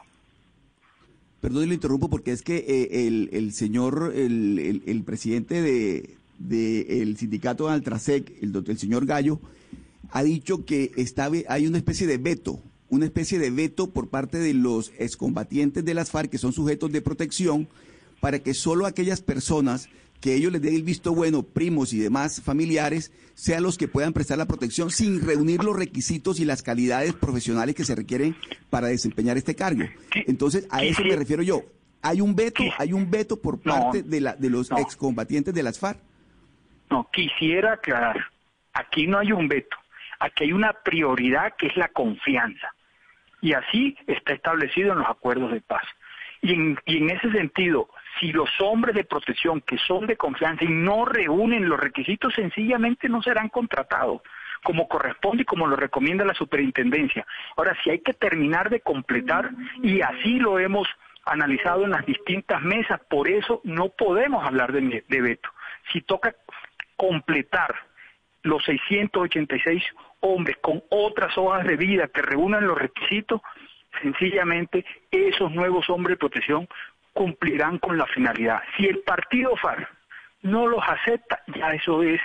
Perdón, 1.40 1.68
le 1.68 1.74
interrumpo 1.74 2.08
porque 2.08 2.32
es 2.32 2.40
que 2.40 2.56
eh, 2.56 3.06
el, 3.06 3.28
el, 3.32 3.52
señor, 3.52 4.12
el, 4.14 4.82
el, 4.86 5.02
presidente 5.02 5.60
de, 5.60 6.16
el 7.02 7.16
sindicato 7.18 7.66
de 7.66 7.74
Altrasec, 7.74 8.32
el, 8.42 8.64
el 8.66 8.78
señor 8.78 9.04
Gallo, 9.04 9.40
ha 10.10 10.22
dicho 10.22 10.64
que 10.64 10.92
está, 10.96 11.30
hay 11.48 11.66
una 11.66 11.76
especie 11.76 12.06
de 12.06 12.16
veto, 12.16 12.60
una 12.88 13.04
especie 13.04 13.38
de 13.38 13.50
veto 13.50 13.90
por 13.90 14.08
parte 14.08 14.38
de 14.38 14.54
los 14.54 14.92
excombatientes 14.98 15.84
de 15.84 15.92
las 15.92 16.10
FARC, 16.10 16.30
que 16.30 16.38
son 16.38 16.52
sujetos 16.52 16.90
de 16.92 17.02
protección, 17.02 17.68
para 18.20 18.38
que 18.38 18.54
solo 18.54 18.86
aquellas 18.86 19.20
personas 19.20 19.90
que 20.24 20.34
ellos 20.34 20.50
les 20.52 20.62
den 20.62 20.74
el 20.74 20.84
visto 20.84 21.14
bueno, 21.14 21.42
primos 21.42 21.92
y 21.92 21.98
demás 21.98 22.40
familiares, 22.42 23.12
sean 23.34 23.62
los 23.62 23.76
que 23.76 23.88
puedan 23.88 24.14
prestar 24.14 24.38
la 24.38 24.46
protección 24.46 24.90
sin 24.90 25.20
reunir 25.20 25.62
los 25.62 25.76
requisitos 25.76 26.40
y 26.40 26.46
las 26.46 26.62
calidades 26.62 27.12
profesionales 27.12 27.74
que 27.74 27.84
se 27.84 27.94
requieren 27.94 28.34
para 28.70 28.86
desempeñar 28.86 29.36
este 29.36 29.54
cargo. 29.54 29.84
Entonces, 30.26 30.66
a 30.70 30.82
eso 30.82 31.04
me 31.04 31.14
refiero 31.14 31.42
yo. 31.42 31.64
¿Hay 32.00 32.22
un 32.22 32.34
veto, 32.34 32.62
hay 32.78 32.94
un 32.94 33.10
veto 33.10 33.38
por 33.38 33.60
parte 33.60 34.02
de, 34.02 34.22
la, 34.22 34.34
de 34.34 34.48
los 34.48 34.70
excombatientes 34.70 35.52
de 35.52 35.62
las 35.62 35.78
FARC? 35.78 36.00
No, 36.88 37.06
quisiera 37.12 37.74
aclarar, 37.74 38.16
aquí 38.72 39.06
no 39.06 39.18
hay 39.18 39.30
un 39.30 39.46
veto, 39.46 39.76
aquí 40.20 40.44
hay 40.44 40.52
una 40.54 40.72
prioridad 40.72 41.52
que 41.58 41.66
es 41.66 41.76
la 41.76 41.88
confianza. 41.88 42.72
Y 43.42 43.52
así 43.52 43.94
está 44.06 44.32
establecido 44.32 44.92
en 44.92 45.00
los 45.00 45.08
acuerdos 45.10 45.52
de 45.52 45.60
paz. 45.60 45.84
Y 46.40 46.54
en, 46.54 46.78
y 46.86 46.96
en 46.96 47.10
ese 47.10 47.30
sentido, 47.30 47.90
si 48.18 48.32
los 48.32 48.48
hombres 48.60 48.94
de 48.94 49.04
protección 49.04 49.60
que 49.60 49.78
son 49.78 50.06
de 50.06 50.16
confianza 50.16 50.64
y 50.64 50.68
no 50.68 51.04
reúnen 51.04 51.68
los 51.68 51.80
requisitos, 51.80 52.34
sencillamente 52.34 53.08
no 53.08 53.22
serán 53.22 53.48
contratados 53.48 54.22
como 54.64 54.88
corresponde 54.88 55.42
y 55.42 55.44
como 55.44 55.66
lo 55.66 55.76
recomienda 55.76 56.24
la 56.24 56.34
superintendencia. 56.34 57.24
Ahora, 57.56 57.76
si 57.84 57.90
hay 57.90 58.00
que 58.00 58.14
terminar 58.14 58.70
de 58.70 58.80
completar, 58.80 59.50
y 59.82 60.00
así 60.00 60.40
lo 60.40 60.58
hemos 60.58 60.88
analizado 61.26 61.84
en 61.84 61.90
las 61.90 62.04
distintas 62.06 62.62
mesas, 62.62 63.00
por 63.08 63.28
eso 63.28 63.60
no 63.62 63.90
podemos 63.90 64.44
hablar 64.44 64.72
de, 64.72 65.04
veto. 65.08 65.48
Si 65.92 66.00
toca 66.00 66.34
completar 66.96 67.74
los 68.42 68.64
686 68.64 69.82
hombres 70.20 70.56
con 70.60 70.82
otras 70.90 71.36
hojas 71.36 71.66
de 71.66 71.76
vida 71.76 72.08
que 72.08 72.22
reúnan 72.22 72.66
los 72.66 72.78
requisitos, 72.78 73.42
sencillamente 74.02 74.84
esos 75.10 75.52
nuevos 75.52 75.88
hombres 75.88 76.14
de 76.14 76.20
protección 76.20 76.68
cumplirán 77.14 77.78
con 77.78 77.96
la 77.96 78.06
finalidad. 78.06 78.60
Si 78.76 78.86
el 78.86 78.98
partido 79.00 79.56
FARC 79.56 79.88
no 80.42 80.66
los 80.66 80.82
acepta, 80.86 81.42
ya 81.56 81.72
eso 81.72 82.02
es 82.02 82.20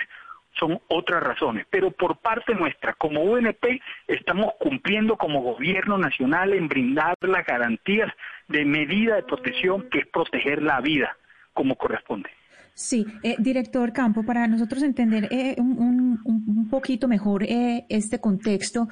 son 0.58 0.80
otras 0.88 1.22
razones. 1.22 1.66
Pero 1.70 1.90
por 1.90 2.18
parte 2.18 2.54
nuestra, 2.54 2.92
como 2.94 3.22
UNP, 3.22 3.80
estamos 4.06 4.52
cumpliendo 4.58 5.16
como 5.16 5.42
gobierno 5.42 5.96
nacional 5.96 6.52
en 6.52 6.68
brindar 6.68 7.14
las 7.22 7.46
garantías 7.46 8.12
de 8.48 8.64
medida 8.64 9.16
de 9.16 9.22
protección 9.22 9.88
que 9.90 10.00
es 10.00 10.06
proteger 10.08 10.62
la 10.62 10.80
vida 10.80 11.16
como 11.54 11.76
corresponde. 11.76 12.30
Sí, 12.74 13.06
eh, 13.22 13.36
director 13.38 13.92
Campo, 13.92 14.22
para 14.24 14.46
nosotros 14.46 14.82
entender 14.82 15.28
eh, 15.30 15.56
un, 15.58 16.68
poquito 16.70 17.08
mejor 17.08 17.42
eh, 17.42 17.84
este 17.88 18.20
contexto, 18.20 18.88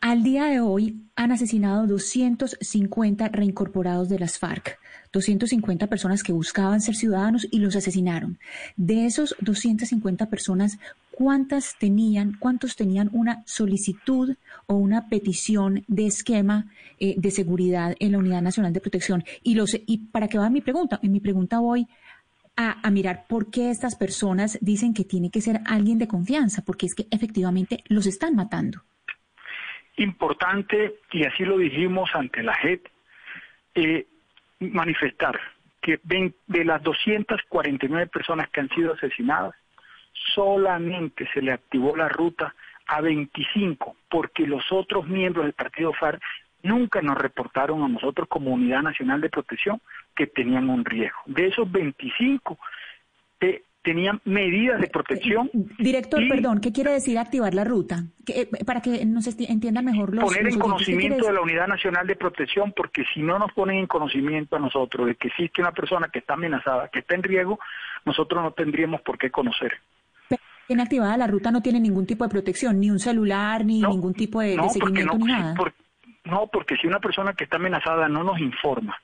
al 0.00 0.22
día 0.22 0.46
de 0.46 0.60
hoy 0.60 0.96
han 1.16 1.30
asesinado 1.30 1.86
250 1.86 3.28
reincorporados 3.28 4.08
de 4.08 4.18
las 4.18 4.38
FARC. 4.38 4.78
250 5.12 5.86
personas 5.88 6.22
que 6.22 6.32
buscaban 6.32 6.80
ser 6.80 6.94
ciudadanos 6.94 7.46
y 7.50 7.58
los 7.58 7.76
asesinaron. 7.76 8.38
De 8.76 9.06
esos 9.06 9.34
250 9.40 10.26
personas, 10.30 10.78
¿cuántas 11.10 11.76
tenían, 11.78 12.36
cuántos 12.38 12.76
tenían 12.76 13.10
una 13.12 13.42
solicitud 13.46 14.36
o 14.66 14.74
una 14.74 15.08
petición 15.08 15.84
de 15.88 16.06
esquema 16.06 16.66
eh, 16.98 17.14
de 17.16 17.30
seguridad 17.30 17.94
en 17.98 18.12
la 18.12 18.18
Unidad 18.18 18.42
Nacional 18.42 18.72
de 18.72 18.80
Protección? 18.80 19.24
Y, 19.42 19.54
los, 19.54 19.74
y 19.74 19.98
para 20.12 20.28
qué 20.28 20.38
va 20.38 20.48
mi 20.50 20.60
pregunta, 20.60 21.00
en 21.02 21.12
mi 21.12 21.20
pregunta 21.20 21.58
voy 21.58 21.86
a, 22.56 22.90
mirar 22.90 23.24
por 23.26 23.50
qué 23.50 23.70
estas 23.70 23.96
personas 23.96 24.58
dicen 24.60 24.92
que 24.92 25.04
tiene 25.04 25.30
que 25.30 25.40
ser 25.40 25.60
alguien 25.66 25.98
de 25.98 26.08
confianza, 26.08 26.62
porque 26.64 26.86
es 26.86 26.94
que 26.94 27.06
efectivamente 27.10 27.82
los 27.88 28.06
están 28.06 28.36
matando. 28.36 28.82
Importante, 29.96 31.00
y 31.12 31.24
así 31.24 31.44
lo 31.44 31.56
dijimos 31.58 32.10
ante 32.14 32.42
la 32.42 32.54
JET, 32.54 32.82
manifestar 34.60 35.40
que 35.80 35.98
de 36.04 36.64
las 36.64 36.82
249 36.82 38.06
personas 38.08 38.48
que 38.50 38.60
han 38.60 38.68
sido 38.70 38.94
asesinadas, 38.94 39.54
solamente 40.34 41.28
se 41.32 41.40
le 41.40 41.52
activó 41.52 41.96
la 41.96 42.08
ruta 42.08 42.54
a 42.86 43.00
25, 43.00 43.96
porque 44.10 44.46
los 44.46 44.70
otros 44.70 45.06
miembros 45.06 45.46
del 45.46 45.54
partido 45.54 45.92
FARC 45.94 46.22
nunca 46.62 47.00
nos 47.00 47.16
reportaron 47.16 47.82
a 47.82 47.88
nosotros 47.88 48.28
como 48.28 48.52
Unidad 48.52 48.82
Nacional 48.82 49.20
de 49.20 49.30
Protección 49.30 49.80
que 50.14 50.26
tenían 50.26 50.68
un 50.68 50.84
riesgo. 50.84 51.20
De 51.26 51.46
esos 51.46 51.70
25, 51.70 52.58
eh, 53.40 53.62
tenían 53.82 54.20
medidas 54.24 54.80
de 54.80 54.88
protección. 54.88 55.50
Eh, 55.52 55.66
director, 55.78 56.22
perdón, 56.28 56.60
¿qué 56.60 56.72
quiere 56.72 56.92
decir 56.92 57.18
activar 57.18 57.54
la 57.54 57.64
ruta? 57.64 58.04
Eh, 58.26 58.48
para 58.64 58.80
que 58.80 59.04
nos 59.06 59.26
entiendan 59.26 59.84
mejor 59.84 60.14
los 60.14 60.24
Poner 60.24 60.46
en 60.46 60.58
conocimiento 60.58 61.26
de 61.26 61.32
la 61.32 61.40
Unidad 61.40 61.66
Nacional 61.66 62.06
de 62.06 62.16
Protección, 62.16 62.72
porque 62.76 63.04
si 63.14 63.22
no 63.22 63.38
nos 63.38 63.52
ponen 63.52 63.78
en 63.78 63.86
conocimiento 63.86 64.56
a 64.56 64.58
nosotros 64.58 65.06
de 65.06 65.14
que 65.14 65.28
existe 65.28 65.60
una 65.60 65.72
persona 65.72 66.08
que 66.12 66.18
está 66.20 66.34
amenazada, 66.34 66.88
que 66.88 67.00
está 67.00 67.14
en 67.14 67.22
riesgo, 67.22 67.58
nosotros 68.04 68.42
no 68.42 68.52
tendríamos 68.52 69.00
por 69.02 69.18
qué 69.18 69.30
conocer. 69.30 69.72
Pero 70.28 70.82
activada 70.82 71.16
la 71.16 71.26
ruta 71.26 71.50
no 71.50 71.62
tiene 71.62 71.80
ningún 71.80 72.06
tipo 72.06 72.24
de 72.24 72.30
protección, 72.30 72.78
ni 72.78 72.90
un 72.90 73.00
celular, 73.00 73.64
ni 73.64 73.82
ningún 73.82 74.14
tipo 74.14 74.40
de, 74.40 74.56
seguimiento, 74.68 75.18
ni 75.18 75.24
nada. 75.24 75.54
no, 76.24 76.46
porque 76.46 76.76
si 76.76 76.86
una 76.86 77.00
persona 77.00 77.32
que 77.32 77.44
está 77.44 77.56
amenazada 77.56 78.08
no 78.08 78.22
nos 78.22 78.38
informa, 78.38 78.96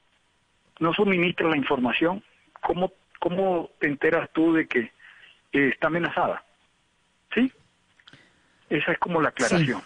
no 0.79 0.93
suministra 0.93 1.49
la 1.49 1.57
información, 1.57 2.23
¿cómo 2.61 2.93
¿cómo 3.27 3.71
te 3.81 3.89
enteras 3.89 4.31
tú 4.33 4.53
de 4.53 4.69
que 4.69 4.93
está 5.53 5.89
amenazada? 5.89 6.45
¿Sí? 7.35 7.51
Esa 8.71 8.93
es 8.93 8.99
como 9.01 9.21
la 9.21 9.31
aclaración. 9.31 9.83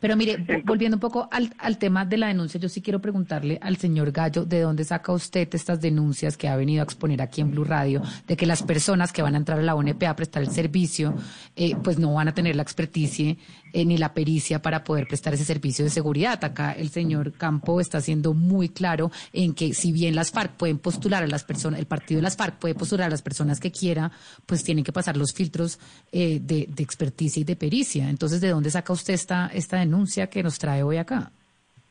Pero 0.00 0.16
mire, 0.16 0.44
volviendo 0.64 0.96
un 0.96 1.00
poco 1.00 1.28
al, 1.30 1.52
al, 1.58 1.78
tema 1.78 2.04
de 2.04 2.16
la 2.16 2.28
denuncia, 2.28 2.58
yo 2.58 2.68
sí 2.68 2.82
quiero 2.82 3.00
preguntarle 3.00 3.58
al 3.62 3.76
señor 3.76 4.10
Gallo, 4.10 4.44
¿de 4.44 4.60
dónde 4.60 4.82
saca 4.84 5.12
usted 5.12 5.48
estas 5.52 5.80
denuncias 5.80 6.36
que 6.36 6.48
ha 6.48 6.56
venido 6.56 6.82
a 6.82 6.84
exponer 6.84 7.22
aquí 7.22 7.40
en 7.40 7.52
Blue 7.52 7.64
Radio, 7.64 8.02
de 8.26 8.36
que 8.36 8.46
las 8.46 8.64
personas 8.64 9.12
que 9.12 9.22
van 9.22 9.34
a 9.34 9.38
entrar 9.38 9.60
a 9.60 9.62
la 9.62 9.76
ONP 9.76 10.04
a 10.04 10.16
prestar 10.16 10.42
el 10.42 10.50
servicio, 10.50 11.14
eh, 11.54 11.76
pues 11.82 11.98
no 11.98 12.14
van 12.14 12.28
a 12.28 12.34
tener 12.34 12.56
la 12.56 12.62
experticia 12.62 13.36
eh, 13.80 13.84
ni 13.84 13.98
la 13.98 14.14
pericia 14.14 14.62
para 14.62 14.84
poder 14.84 15.06
prestar 15.06 15.34
ese 15.34 15.44
servicio 15.44 15.84
de 15.84 15.90
seguridad? 15.90 16.42
Acá 16.44 16.72
el 16.72 16.88
señor 16.88 17.32
Campo 17.32 17.80
está 17.80 18.00
siendo 18.00 18.32
muy 18.32 18.68
claro 18.68 19.10
en 19.32 19.54
que 19.54 19.74
si 19.74 19.92
bien 19.92 20.14
las 20.14 20.30
FARC 20.30 20.52
pueden 20.52 20.78
postular 20.78 21.22
a 21.22 21.26
las 21.26 21.44
personas, 21.44 21.80
el 21.80 21.86
partido 21.86 22.18
de 22.18 22.22
las 22.22 22.36
FARC 22.36 22.58
puede 22.58 22.74
postular 22.74 23.08
a 23.08 23.10
las 23.10 23.22
personas 23.22 23.60
que 23.60 23.72
quiera, 23.72 24.10
pues 24.46 24.64
tienen 24.64 24.84
que 24.84 24.92
pasar 24.92 25.16
los 25.16 25.34
filtros 25.34 25.78
eh, 26.12 26.38
de, 26.40 26.66
de 26.68 26.82
experticia 26.82 27.40
y 27.40 27.44
de 27.44 27.56
pericia. 27.56 28.08
Entonces, 28.08 28.40
¿de 28.40 28.48
dónde 28.48 28.70
saca 28.70 28.92
usted 28.92 29.14
esta, 29.14 29.48
esta 29.48 29.76
denuncia? 29.76 29.98
denuncia 29.98 30.28
que 30.28 30.42
nos 30.42 30.58
trae 30.58 30.82
hoy 30.82 30.96
acá. 30.96 31.30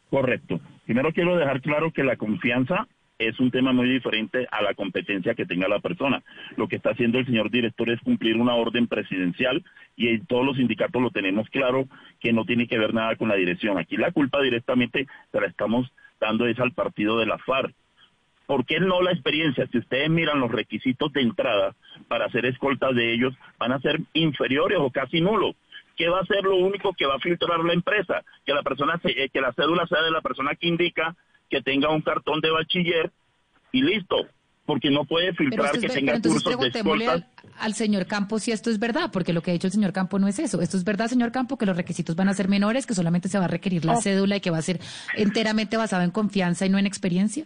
Correcto. 0.10 0.60
Primero 0.86 1.12
quiero 1.12 1.36
dejar 1.36 1.62
claro 1.62 1.92
que 1.92 2.04
la 2.04 2.16
confianza 2.16 2.88
es 3.20 3.40
un 3.40 3.52
tema 3.52 3.74
muy 3.74 3.90
diferente 3.90 4.48
a 4.52 4.62
la 4.62 4.74
competencia 4.74 5.34
que 5.34 5.46
tenga 5.46 5.68
la 5.68 5.80
persona. 5.80 6.24
Lo 6.56 6.68
que 6.68 6.76
está 6.76 6.92
haciendo 6.92 7.20
el 7.20 7.26
señor 7.26 7.50
director 7.50 7.90
es 7.90 8.00
cumplir 8.02 8.38
una 8.38 8.56
orden 8.56 8.88
presidencial 8.88 9.64
y 9.96 10.10
en 10.10 10.26
todos 10.26 10.46
los 10.46 10.58
sindicatos 10.58 11.02
lo 11.02 11.10
tenemos 11.10 11.50
claro 11.50 11.88
que 12.20 12.34
no 12.34 12.46
tiene 12.46 12.68
que 12.68 12.78
ver 12.78 12.94
nada 12.94 13.16
con 13.16 13.30
la 13.30 13.36
dirección. 13.36 13.78
Aquí 13.78 13.98
la 13.98 14.12
culpa 14.12 14.42
directamente 14.42 15.08
se 15.32 15.42
la 15.42 15.48
estamos 15.48 15.92
dando 16.20 16.48
es 16.48 16.60
al 16.60 16.74
partido 16.74 17.18
de 17.18 17.26
la 17.26 17.38
FARC. 17.40 17.74
¿Por 18.46 18.66
qué 18.66 18.80
no 18.80 19.02
la 19.02 19.12
experiencia? 19.12 19.68
Si 19.68 19.78
ustedes 19.78 20.10
miran 20.10 20.40
los 20.40 20.52
requisitos 20.52 21.12
de 21.12 21.22
entrada 21.22 21.76
para 22.08 22.26
hacer 22.26 22.46
escoltas 22.46 22.96
de 22.96 23.14
ellos, 23.14 23.34
van 23.60 23.74
a 23.74 23.80
ser 23.80 24.00
inferiores 24.14 24.78
o 24.80 24.90
casi 24.90 25.20
nulos 25.20 25.56
¿qué 25.98 26.08
va 26.08 26.20
a 26.20 26.26
ser 26.26 26.44
lo 26.44 26.56
único 26.56 26.94
que 26.94 27.08
va 27.08 27.16
a 27.16 27.20
filtrar 27.20 27.60
la 27.60 27.74
empresa? 27.74 28.24
Que 28.46 28.54
la 28.54 28.62
persona 28.62 29.02
eh, 29.04 29.30
que 29.30 29.42
la 29.42 29.52
cédula 29.54 29.86
sea 29.88 30.02
de 30.04 30.12
la 30.12 30.22
persona 30.22 30.56
que 30.56 30.68
indica 30.68 31.16
que 31.50 31.62
tenga 31.62 31.90
un 31.90 32.02
cartón 32.02 32.42
de 32.42 32.52
bachiller 32.52 33.12
y 33.72 33.82
listo, 33.82 34.28
porque 34.66 34.90
no 34.90 35.06
puede 35.06 35.34
filtrar 35.34 35.80
que 35.80 35.88
tenga 35.88 36.22
cursos 36.22 36.60
de 36.60 36.68
escoltas. 36.68 37.24
Al, 37.60 37.74
señor 37.74 38.06
Campo 38.06 38.38
si 38.38 38.52
esto 38.52 38.70
es 38.70 38.80
verdad, 38.80 39.10
porque 39.12 39.34
lo 39.34 39.42
que 39.42 39.52
ha 39.52 39.54
dicho 39.54 39.68
el 39.68 39.74
señor 39.74 39.94
Campo 39.94 40.20
no 40.20 40.28
es 40.28 40.40
eso. 40.40 40.62
Esto 40.62 40.78
es 40.78 40.84
verdad, 40.84 41.08
señor 41.08 41.32
Campo, 41.32 41.58
que 41.58 41.66
los 41.66 41.76
requisitos 41.76 42.16
van 42.16 42.30
a 42.30 42.34
ser 42.34 42.48
menores, 42.48 42.86
que 42.86 42.94
solamente 42.94 43.30
se 43.30 43.40
va 43.40 43.46
a 43.46 43.50
requerir 43.50 43.86
la 43.86 43.94
oh. 43.94 44.02
cédula 44.02 44.36
y 44.36 44.42
que 44.42 44.52
va 44.52 44.58
a 44.58 44.62
ser 44.62 44.80
enteramente 45.16 45.78
basado 45.78 46.04
en 46.04 46.12
confianza 46.12 46.66
y 46.66 46.70
no 46.70 46.78
en 46.78 46.86
experiencia. 46.86 47.46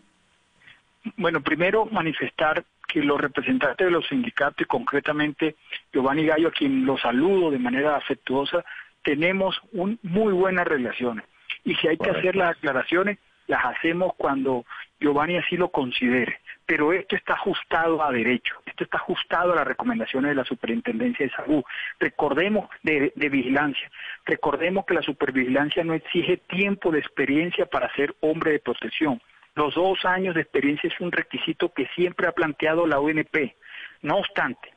Bueno, 1.17 1.41
primero 1.41 1.85
manifestar 1.85 2.63
que 2.87 3.01
los 3.01 3.19
representantes 3.19 3.85
de 3.85 3.91
los 3.91 4.07
sindicatos 4.07 4.61
y 4.61 4.65
concretamente 4.65 5.55
Giovanni 5.93 6.25
Gallo, 6.25 6.49
a 6.49 6.51
quien 6.51 6.85
lo 6.85 6.97
saludo 6.97 7.49
de 7.49 7.59
manera 7.59 7.95
afectuosa, 7.95 8.65
tenemos 9.03 9.59
un, 9.71 9.97
muy 10.03 10.33
buenas 10.33 10.67
relaciones. 10.67 11.25
Y 11.63 11.75
si 11.75 11.87
hay 11.87 11.97
que 11.97 12.09
hacer 12.09 12.35
las 12.35 12.57
aclaraciones, 12.57 13.17
las 13.51 13.65
hacemos 13.65 14.13
cuando 14.15 14.65
Giovanni 14.99 15.37
así 15.37 15.57
lo 15.57 15.69
considere. 15.69 16.39
Pero 16.65 16.93
esto 16.93 17.17
está 17.17 17.33
ajustado 17.33 18.01
a 18.01 18.11
derecho, 18.11 18.55
esto 18.65 18.85
está 18.85 18.97
ajustado 18.97 19.51
a 19.51 19.57
las 19.57 19.67
recomendaciones 19.67 20.29
de 20.29 20.35
la 20.35 20.45
Superintendencia 20.45 21.25
de 21.25 21.33
Salud. 21.33 21.63
Recordemos 21.99 22.69
de, 22.81 23.11
vigilancia, 23.15 23.91
recordemos 24.25 24.85
que 24.85 24.93
la 24.93 25.01
supervigilancia 25.01 25.83
no 25.83 25.93
exige 25.93 26.37
tiempo 26.37 26.91
de 26.91 26.99
experiencia 26.99 27.65
para 27.65 27.93
ser 27.93 28.15
hombre 28.21 28.53
de 28.53 28.59
protección 28.59 29.21
los 29.53 29.75
dos 29.75 30.05
años 30.05 30.33
de 30.33 30.41
experiencia 30.43 30.87
es 30.87 30.97
un 31.01 31.11
requisito 31.11 31.73
que 31.73 31.85
siempre 31.87 32.25
ha 32.25 32.31
planteado 32.31 32.87
la 32.87 33.01
UNP. 33.01 33.53
No 34.01 34.15
obstante, 34.15 34.73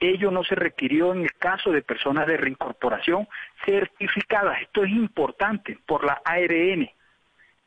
ello 0.00 0.30
no 0.30 0.44
se 0.44 0.54
requirió 0.54 1.14
en 1.14 1.22
el 1.22 1.32
caso 1.38 1.72
de 1.72 1.80
personas 1.80 2.26
de 2.26 2.36
reincorporación 2.36 3.26
certificadas. 3.64 4.60
Esto 4.60 4.84
es 4.84 4.90
importante 4.90 5.78
por 5.86 6.04
la 6.04 6.20
ARN 6.26 6.90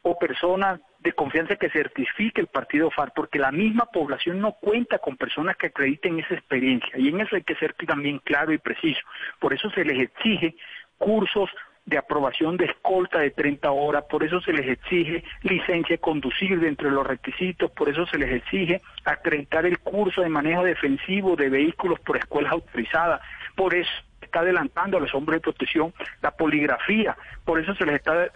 o 0.03 0.17
personas 0.17 0.79
de 0.99 1.13
confianza 1.13 1.55
que 1.55 1.69
certifique 1.69 2.41
el 2.41 2.47
partido 2.47 2.91
FARC, 2.91 3.13
porque 3.15 3.39
la 3.39 3.51
misma 3.51 3.85
población 3.85 4.39
no 4.39 4.53
cuenta 4.53 4.99
con 4.99 5.17
personas 5.17 5.57
que 5.57 5.67
acrediten 5.67 6.19
esa 6.19 6.35
experiencia. 6.35 6.91
Y 6.97 7.09
en 7.09 7.21
eso 7.21 7.35
hay 7.35 7.43
que 7.43 7.55
ser 7.55 7.73
también 7.73 8.19
claro 8.19 8.53
y 8.53 8.57
preciso. 8.57 9.01
Por 9.39 9.53
eso 9.53 9.69
se 9.71 9.83
les 9.83 9.99
exige 9.99 10.55
cursos 10.97 11.49
de 11.85 11.97
aprobación 11.97 12.57
de 12.57 12.65
escolta 12.65 13.19
de 13.19 13.31
30 13.31 13.71
horas, 13.71 14.05
por 14.09 14.23
eso 14.23 14.39
se 14.41 14.53
les 14.53 14.67
exige 14.67 15.23
licencia 15.41 15.95
de 15.95 15.99
conducir 16.01 16.59
dentro 16.59 16.89
de 16.89 16.95
los 16.95 17.05
requisitos, 17.05 17.71
por 17.71 17.89
eso 17.89 18.05
se 18.05 18.19
les 18.19 18.31
exige 18.31 18.81
acreditar 19.03 19.65
el 19.65 19.79
curso 19.79 20.21
de 20.21 20.29
manejo 20.29 20.63
defensivo 20.63 21.35
de 21.35 21.49
vehículos 21.49 21.99
por 22.01 22.17
escuelas 22.17 22.51
autorizadas, 22.53 23.21
por 23.55 23.73
eso 23.73 23.91
está 24.21 24.41
adelantando 24.41 24.97
a 24.97 25.01
los 25.01 25.13
hombres 25.15 25.37
de 25.37 25.41
protección 25.41 25.91
la 26.21 26.31
poligrafía, 26.31 27.17
por 27.43 27.59
eso 27.59 27.73
se 27.73 27.85
les 27.85 27.95
está 27.95 28.31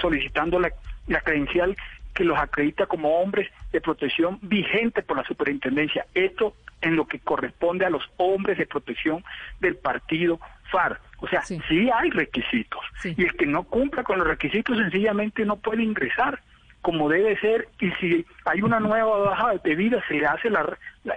solicitando 0.00 0.58
la, 0.58 0.72
la 1.06 1.20
credencial 1.20 1.76
que 2.14 2.24
los 2.24 2.38
acredita 2.38 2.86
como 2.86 3.20
hombres 3.20 3.50
de 3.72 3.80
protección 3.80 4.38
vigente 4.42 5.02
por 5.02 5.16
la 5.16 5.24
superintendencia. 5.24 6.06
Esto 6.14 6.54
en 6.82 6.96
lo 6.96 7.06
que 7.06 7.18
corresponde 7.18 7.84
a 7.84 7.90
los 7.90 8.02
hombres 8.16 8.58
de 8.58 8.66
protección 8.66 9.24
del 9.60 9.76
partido 9.76 10.40
FARC. 10.70 11.00
O 11.18 11.28
sea, 11.28 11.42
sí, 11.42 11.90
hay 11.92 12.10
requisitos. 12.10 12.80
Y 13.04 13.24
el 13.24 13.34
que 13.34 13.46
no 13.46 13.64
cumpla 13.64 14.02
con 14.02 14.18
los 14.18 14.26
requisitos 14.26 14.78
sencillamente 14.78 15.44
no 15.44 15.56
puede 15.56 15.82
ingresar 15.82 16.40
como 16.82 17.10
debe 17.10 17.38
ser 17.38 17.68
y 17.78 17.90
si 17.92 18.24
hay 18.46 18.62
una 18.62 18.80
nueva 18.80 19.18
baja 19.18 19.54
de 19.62 19.74
vida 19.74 20.02
se 20.08 20.14
le 20.14 20.26
hace 20.26 20.48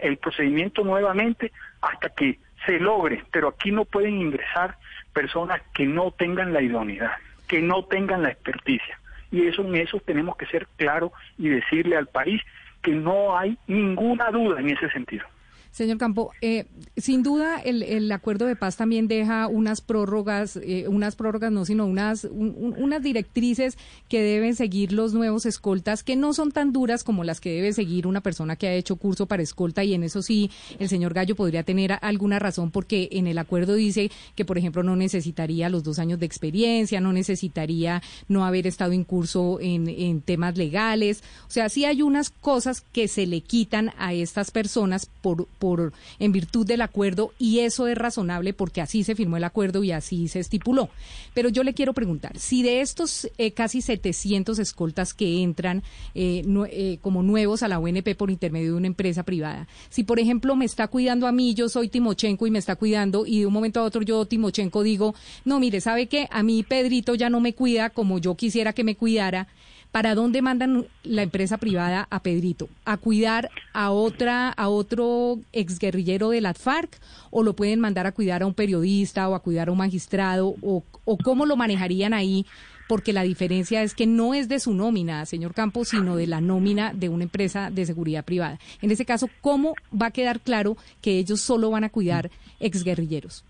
el 0.01 0.17
procedimiento 0.17 0.83
nuevamente 0.83 1.53
hasta 1.81 2.09
que 2.09 2.39
se 2.65 2.79
logre, 2.79 3.23
pero 3.31 3.49
aquí 3.49 3.71
no 3.71 3.85
pueden 3.85 4.19
ingresar 4.19 4.77
personas 5.13 5.61
que 5.73 5.85
no 5.85 6.11
tengan 6.11 6.53
la 6.53 6.61
idoneidad, 6.61 7.13
que 7.47 7.61
no 7.61 7.85
tengan 7.85 8.23
la 8.23 8.29
experticia. 8.29 8.99
Y 9.33 9.47
eso 9.47 9.63
en 9.63 9.75
eso 9.75 9.99
tenemos 10.05 10.37
que 10.37 10.45
ser 10.45 10.67
claros 10.77 11.11
y 11.39 11.49
decirle 11.49 11.97
al 11.97 12.05
país 12.05 12.39
que 12.83 12.91
no 12.91 13.35
hay 13.35 13.57
ninguna 13.65 14.29
duda 14.29 14.59
en 14.59 14.69
ese 14.69 14.89
sentido. 14.91 15.25
Señor 15.73 15.97
Campo, 15.97 16.31
eh, 16.41 16.65
sin 16.97 17.23
duda 17.23 17.59
el, 17.59 18.11
acuerdo 18.11 18.45
de 18.45 18.55
paz 18.55 18.77
también 18.77 19.07
deja 19.07 19.47
unas 19.47 19.81
prórrogas, 19.81 20.55
eh, 20.57 20.85
unas 20.87 21.15
prórrogas 21.15 21.51
no, 21.51 21.65
sino 21.65 21.87
unas, 21.87 22.25
unas 22.25 23.01
directrices 23.01 23.75
que 24.07 24.21
deben 24.21 24.55
seguir 24.55 24.93
los 24.93 25.15
nuevos 25.15 25.47
escoltas, 25.47 26.03
que 26.03 26.15
no 26.15 26.33
son 26.33 26.51
tan 26.51 26.73
duras 26.73 27.03
como 27.03 27.23
las 27.23 27.41
que 27.41 27.49
debe 27.49 27.73
seguir 27.73 28.05
una 28.05 28.21
persona 28.21 28.55
que 28.55 28.67
ha 28.67 28.73
hecho 28.75 28.97
curso 28.97 29.25
para 29.25 29.41
escolta 29.41 29.83
y 29.83 29.95
en 29.95 30.03
eso 30.03 30.21
sí 30.21 30.51
el 30.77 30.89
señor 30.89 31.15
Gallo 31.15 31.35
podría 31.35 31.63
tener 31.63 31.97
alguna 32.01 32.37
razón 32.37 32.69
porque 32.69 33.09
en 33.11 33.25
el 33.25 33.39
acuerdo 33.39 33.73
dice 33.73 34.11
que, 34.35 34.45
por 34.45 34.59
ejemplo, 34.59 34.83
no 34.83 34.95
necesitaría 34.95 35.69
los 35.69 35.83
dos 35.83 35.97
años 35.97 36.19
de 36.19 36.27
experiencia, 36.27 37.01
no 37.01 37.13
necesitaría 37.13 38.03
no 38.27 38.45
haber 38.45 38.67
estado 38.67 38.91
en 38.91 39.03
curso 39.03 39.57
en, 39.59 39.89
en 39.89 40.21
temas 40.21 40.55
legales. 40.55 41.23
O 41.47 41.51
sea, 41.51 41.67
sí 41.69 41.85
hay 41.85 42.03
unas 42.03 42.29
cosas 42.29 42.81
que 42.93 43.07
se 43.07 43.25
le 43.25 43.41
quitan 43.41 43.91
a 43.97 44.13
estas 44.13 44.51
personas 44.51 45.09
por 45.21 45.47
por 45.63 45.93
en 46.19 46.33
virtud 46.33 46.67
del 46.67 46.81
acuerdo 46.81 47.31
y 47.39 47.59
eso 47.59 47.87
es 47.87 47.97
razonable 47.97 48.51
porque 48.51 48.81
así 48.81 49.05
se 49.05 49.15
firmó 49.15 49.37
el 49.37 49.45
acuerdo 49.45 49.81
y 49.81 49.93
así 49.93 50.27
se 50.27 50.41
estipuló. 50.41 50.89
Pero 51.33 51.47
yo 51.47 51.63
le 51.63 51.73
quiero 51.73 51.93
preguntar, 51.93 52.37
si 52.37 52.63
de 52.63 52.81
estos 52.81 53.29
eh, 53.37 53.51
casi 53.51 53.81
700 53.81 54.59
escoltas 54.59 55.13
que 55.13 55.41
entran 55.41 55.81
eh, 56.15 56.43
eh, 56.69 56.97
como 57.01 57.23
nuevos 57.23 57.63
a 57.63 57.69
la 57.69 57.79
UNP 57.79 58.13
por 58.17 58.29
intermedio 58.29 58.71
de 58.71 58.77
una 58.77 58.87
empresa 58.87 59.23
privada, 59.23 59.69
si 59.89 60.03
por 60.03 60.19
ejemplo 60.19 60.57
me 60.57 60.65
está 60.65 60.89
cuidando 60.89 61.27
a 61.27 61.31
mí, 61.31 61.53
yo 61.53 61.69
soy 61.69 61.87
Timochenko 61.87 62.45
y 62.45 62.51
me 62.51 62.59
está 62.59 62.75
cuidando 62.75 63.25
y 63.25 63.39
de 63.39 63.45
un 63.45 63.53
momento 63.53 63.79
a 63.79 63.83
otro 63.83 64.01
yo 64.01 64.25
Timochenko 64.25 64.83
digo, 64.83 65.15
no, 65.45 65.61
mire, 65.61 65.79
¿sabe 65.79 66.07
qué? 66.07 66.27
A 66.29 66.43
mí 66.43 66.63
Pedrito 66.63 67.15
ya 67.15 67.29
no 67.29 67.39
me 67.39 67.53
cuida 67.53 67.89
como 67.89 68.19
yo 68.19 68.35
quisiera 68.35 68.73
que 68.73 68.83
me 68.83 68.97
cuidara 68.97 69.47
¿Para 69.93 70.15
dónde 70.15 70.41
mandan 70.41 70.87
la 71.03 71.21
empresa 71.21 71.59
privada 71.59 72.07
a 72.09 72.23
Pedrito? 72.23 72.67
¿A 72.83 72.97
cuidar 72.97 73.51
a 73.73 73.91
otra, 73.91 74.49
a 74.49 74.67
otro 74.67 75.37
exguerrillero 75.51 76.31
de 76.31 76.41
la 76.41 76.55
FARC? 76.55 76.97
¿O 77.29 77.43
lo 77.43 77.53
pueden 77.53 77.79
mandar 77.79 78.07
a 78.07 78.11
cuidar 78.11 78.41
a 78.41 78.47
un 78.47 78.55
periodista 78.55 79.29
o 79.29 79.35
a 79.35 79.39
cuidar 79.41 79.67
a 79.67 79.71
un 79.71 79.77
magistrado? 79.77 80.55
¿O, 80.63 80.83
o 81.05 81.17
cómo 81.19 81.45
lo 81.45 81.55
manejarían 81.57 82.15
ahí? 82.15 82.47
Porque 82.87 83.13
la 83.13 83.21
diferencia 83.21 83.83
es 83.83 83.93
que 83.93 84.07
no 84.07 84.33
es 84.33 84.49
de 84.49 84.59
su 84.59 84.73
nómina, 84.73 85.27
señor 85.27 85.53
Campos, 85.53 85.89
sino 85.89 86.15
de 86.15 86.25
la 86.25 86.41
nómina 86.41 86.91
de 86.91 87.09
una 87.09 87.25
empresa 87.25 87.69
de 87.69 87.85
seguridad 87.85 88.25
privada. 88.25 88.57
En 88.81 88.89
ese 88.89 89.05
caso, 89.05 89.29
¿cómo 89.41 89.75
va 89.93 90.07
a 90.07 90.11
quedar 90.11 90.39
claro 90.39 90.75
que 91.03 91.19
ellos 91.19 91.39
solo 91.39 91.69
van 91.69 91.83
a 91.83 91.89
cuidar 91.89 92.31
exguerrilleros? 92.59 93.45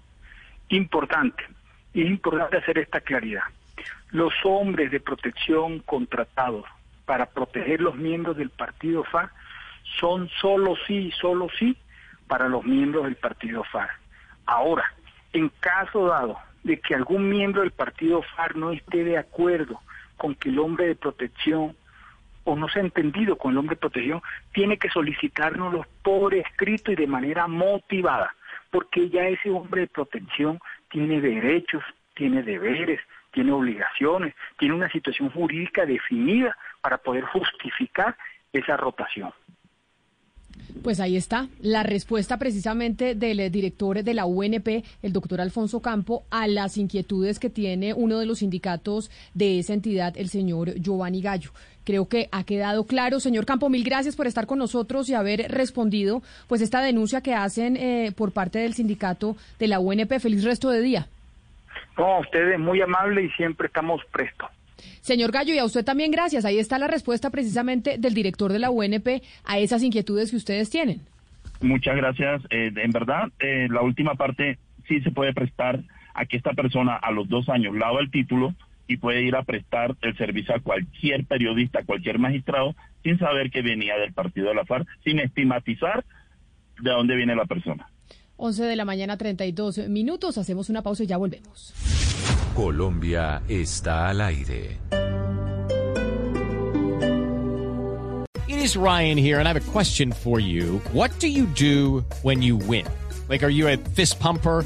Importante, 0.67 1.41
es 1.93 2.05
importante 2.05 2.57
hacer 2.57 2.79
esta 2.79 2.99
claridad 2.99 3.43
los 4.13 4.33
hombres 4.43 4.91
de 4.91 4.99
protección 4.99 5.79
contratados 5.79 6.65
para 7.05 7.25
proteger 7.25 7.81
los 7.81 7.95
miembros 7.95 8.37
del 8.37 8.51
partido 8.51 9.03
FARC 9.03 9.33
son 9.99 10.29
solo 10.39 10.75
sí, 10.87 11.11
solo 11.19 11.47
sí 11.57 11.75
para 12.27 12.47
los 12.47 12.63
miembros 12.63 13.05
del 13.05 13.15
partido 13.15 13.63
FARC. 13.63 13.91
Ahora, 14.45 14.93
en 15.33 15.49
caso 15.59 16.05
dado 16.07 16.37
de 16.63 16.79
que 16.79 16.93
algún 16.93 17.27
miembro 17.27 17.61
del 17.61 17.71
partido 17.71 18.21
FARC 18.35 18.55
no 18.55 18.71
esté 18.71 19.03
de 19.03 19.17
acuerdo 19.17 19.81
con 20.15 20.35
que 20.35 20.49
el 20.49 20.59
hombre 20.59 20.85
de 20.87 20.95
protección 20.95 21.75
o 22.43 22.55
no 22.55 22.69
se 22.69 22.79
ha 22.79 22.83
entendido 22.83 23.35
con 23.37 23.53
el 23.53 23.57
hombre 23.57 23.75
de 23.75 23.81
protección, 23.81 24.21
tiene 24.53 24.77
que 24.77 24.89
solicitárnoslo 24.89 25.87
por 26.03 26.35
escrito 26.35 26.91
y 26.91 26.95
de 26.95 27.07
manera 27.07 27.47
motivada, 27.47 28.35
porque 28.69 29.09
ya 29.09 29.27
ese 29.27 29.49
hombre 29.49 29.81
de 29.81 29.87
protección 29.87 30.59
tiene 30.89 31.19
derechos, 31.19 31.83
tiene 32.13 32.43
deberes, 32.43 32.99
tiene 33.33 33.51
obligaciones, 33.51 34.33
tiene 34.57 34.75
una 34.75 34.89
situación 34.89 35.29
jurídica 35.31 35.85
definida 35.85 36.55
para 36.81 36.97
poder 36.97 37.23
justificar 37.25 38.15
esa 38.53 38.77
rotación. 38.77 39.33
Pues 40.83 40.99
ahí 40.99 41.17
está 41.17 41.47
la 41.61 41.83
respuesta 41.83 42.37
precisamente 42.37 43.15
del 43.15 43.51
director 43.51 44.03
de 44.03 44.13
la 44.13 44.25
UNP, 44.25 44.83
el 45.01 45.13
doctor 45.13 45.41
Alfonso 45.41 45.81
Campo, 45.81 46.23
a 46.29 46.47
las 46.47 46.77
inquietudes 46.77 47.39
que 47.39 47.49
tiene 47.49 47.93
uno 47.93 48.19
de 48.19 48.25
los 48.25 48.39
sindicatos 48.39 49.09
de 49.33 49.59
esa 49.59 49.73
entidad, 49.73 50.15
el 50.17 50.29
señor 50.29 50.75
Giovanni 50.75 51.21
Gallo. 51.21 51.51
Creo 51.83 52.07
que 52.07 52.29
ha 52.31 52.43
quedado 52.43 52.85
claro. 52.85 53.19
Señor 53.19 53.45
Campo, 53.45 53.69
mil 53.69 53.83
gracias 53.83 54.15
por 54.15 54.27
estar 54.27 54.45
con 54.45 54.59
nosotros 54.59 55.09
y 55.09 55.15
haber 55.15 55.51
respondido 55.51 56.21
pues 56.47 56.61
esta 56.61 56.81
denuncia 56.81 57.21
que 57.21 57.33
hacen 57.33 57.77
eh, 57.77 58.11
por 58.15 58.31
parte 58.31 58.59
del 58.59 58.73
sindicato 58.73 59.35
de 59.59 59.67
la 59.67 59.79
UNP. 59.79 60.19
Feliz 60.19 60.43
resto 60.43 60.69
de 60.69 60.81
día. 60.81 61.07
No, 61.97 62.19
usted 62.19 62.53
es 62.53 62.59
muy 62.59 62.81
amable 62.81 63.23
y 63.23 63.29
siempre 63.31 63.67
estamos 63.67 64.01
prestos. 64.11 64.49
Señor 65.01 65.31
Gallo, 65.31 65.53
y 65.53 65.59
a 65.59 65.65
usted 65.65 65.83
también 65.83 66.11
gracias. 66.11 66.45
Ahí 66.45 66.59
está 66.59 66.79
la 66.79 66.87
respuesta 66.87 67.29
precisamente 67.29 67.97
del 67.97 68.13
director 68.13 68.51
de 68.51 68.59
la 68.59 68.69
UNP 68.69 69.21
a 69.45 69.59
esas 69.59 69.83
inquietudes 69.83 70.31
que 70.31 70.37
ustedes 70.37 70.69
tienen. 70.69 71.01
Muchas 71.61 71.95
gracias. 71.95 72.41
Eh, 72.49 72.71
en 72.75 72.91
verdad, 72.91 73.29
eh, 73.39 73.67
la 73.69 73.81
última 73.81 74.15
parte 74.15 74.57
sí 74.87 75.01
se 75.01 75.11
puede 75.11 75.33
prestar 75.33 75.81
a 76.13 76.25
que 76.25 76.37
esta 76.37 76.53
persona 76.53 76.95
a 76.95 77.11
los 77.11 77.27
dos 77.27 77.49
años 77.49 77.75
lava 77.75 77.99
el 78.01 78.11
título 78.11 78.53
y 78.87 78.97
puede 78.97 79.23
ir 79.23 79.35
a 79.35 79.43
prestar 79.43 79.95
el 80.01 80.15
servicio 80.17 80.55
a 80.55 80.59
cualquier 80.59 81.25
periodista, 81.25 81.79
a 81.79 81.85
cualquier 81.85 82.19
magistrado, 82.19 82.75
sin 83.01 83.17
saber 83.17 83.49
que 83.49 83.61
venía 83.61 83.97
del 83.97 84.13
partido 84.13 84.49
de 84.49 84.55
la 84.55 84.65
FARC, 84.65 84.87
sin 85.03 85.19
estigmatizar 85.19 86.03
de 86.81 86.91
dónde 86.91 87.15
viene 87.15 87.35
la 87.35 87.45
persona. 87.45 87.87
11 88.45 88.65
de 88.65 88.75
la 88.75 88.83
mañana, 88.83 89.15
32 89.15 89.87
minutos. 89.87 90.37
Hacemos 90.37 90.69
una 90.69 90.81
pausa 90.81 91.03
y 91.03 91.07
ya 91.07 91.15
volvemos. 91.15 91.73
Colombia 92.53 93.41
está 93.47 94.09
al 94.09 94.19
aire. 94.19 94.79
It 98.49 98.57
is 98.57 98.75
Ryan 98.75 99.17
here, 99.17 99.39
and 99.39 99.47
I 99.47 99.53
have 99.53 99.55
a 99.55 99.71
question 99.71 100.11
for 100.11 100.41
you. 100.41 100.81
What 100.91 101.11
do 101.21 101.27
you 101.27 101.45
do 101.55 102.03
when 102.21 102.41
you 102.41 102.57
win? 102.57 102.85
Like, 103.29 103.43
are 103.43 103.49
you 103.49 103.69
a 103.69 103.77
fist 103.95 104.19
pumper? 104.19 104.65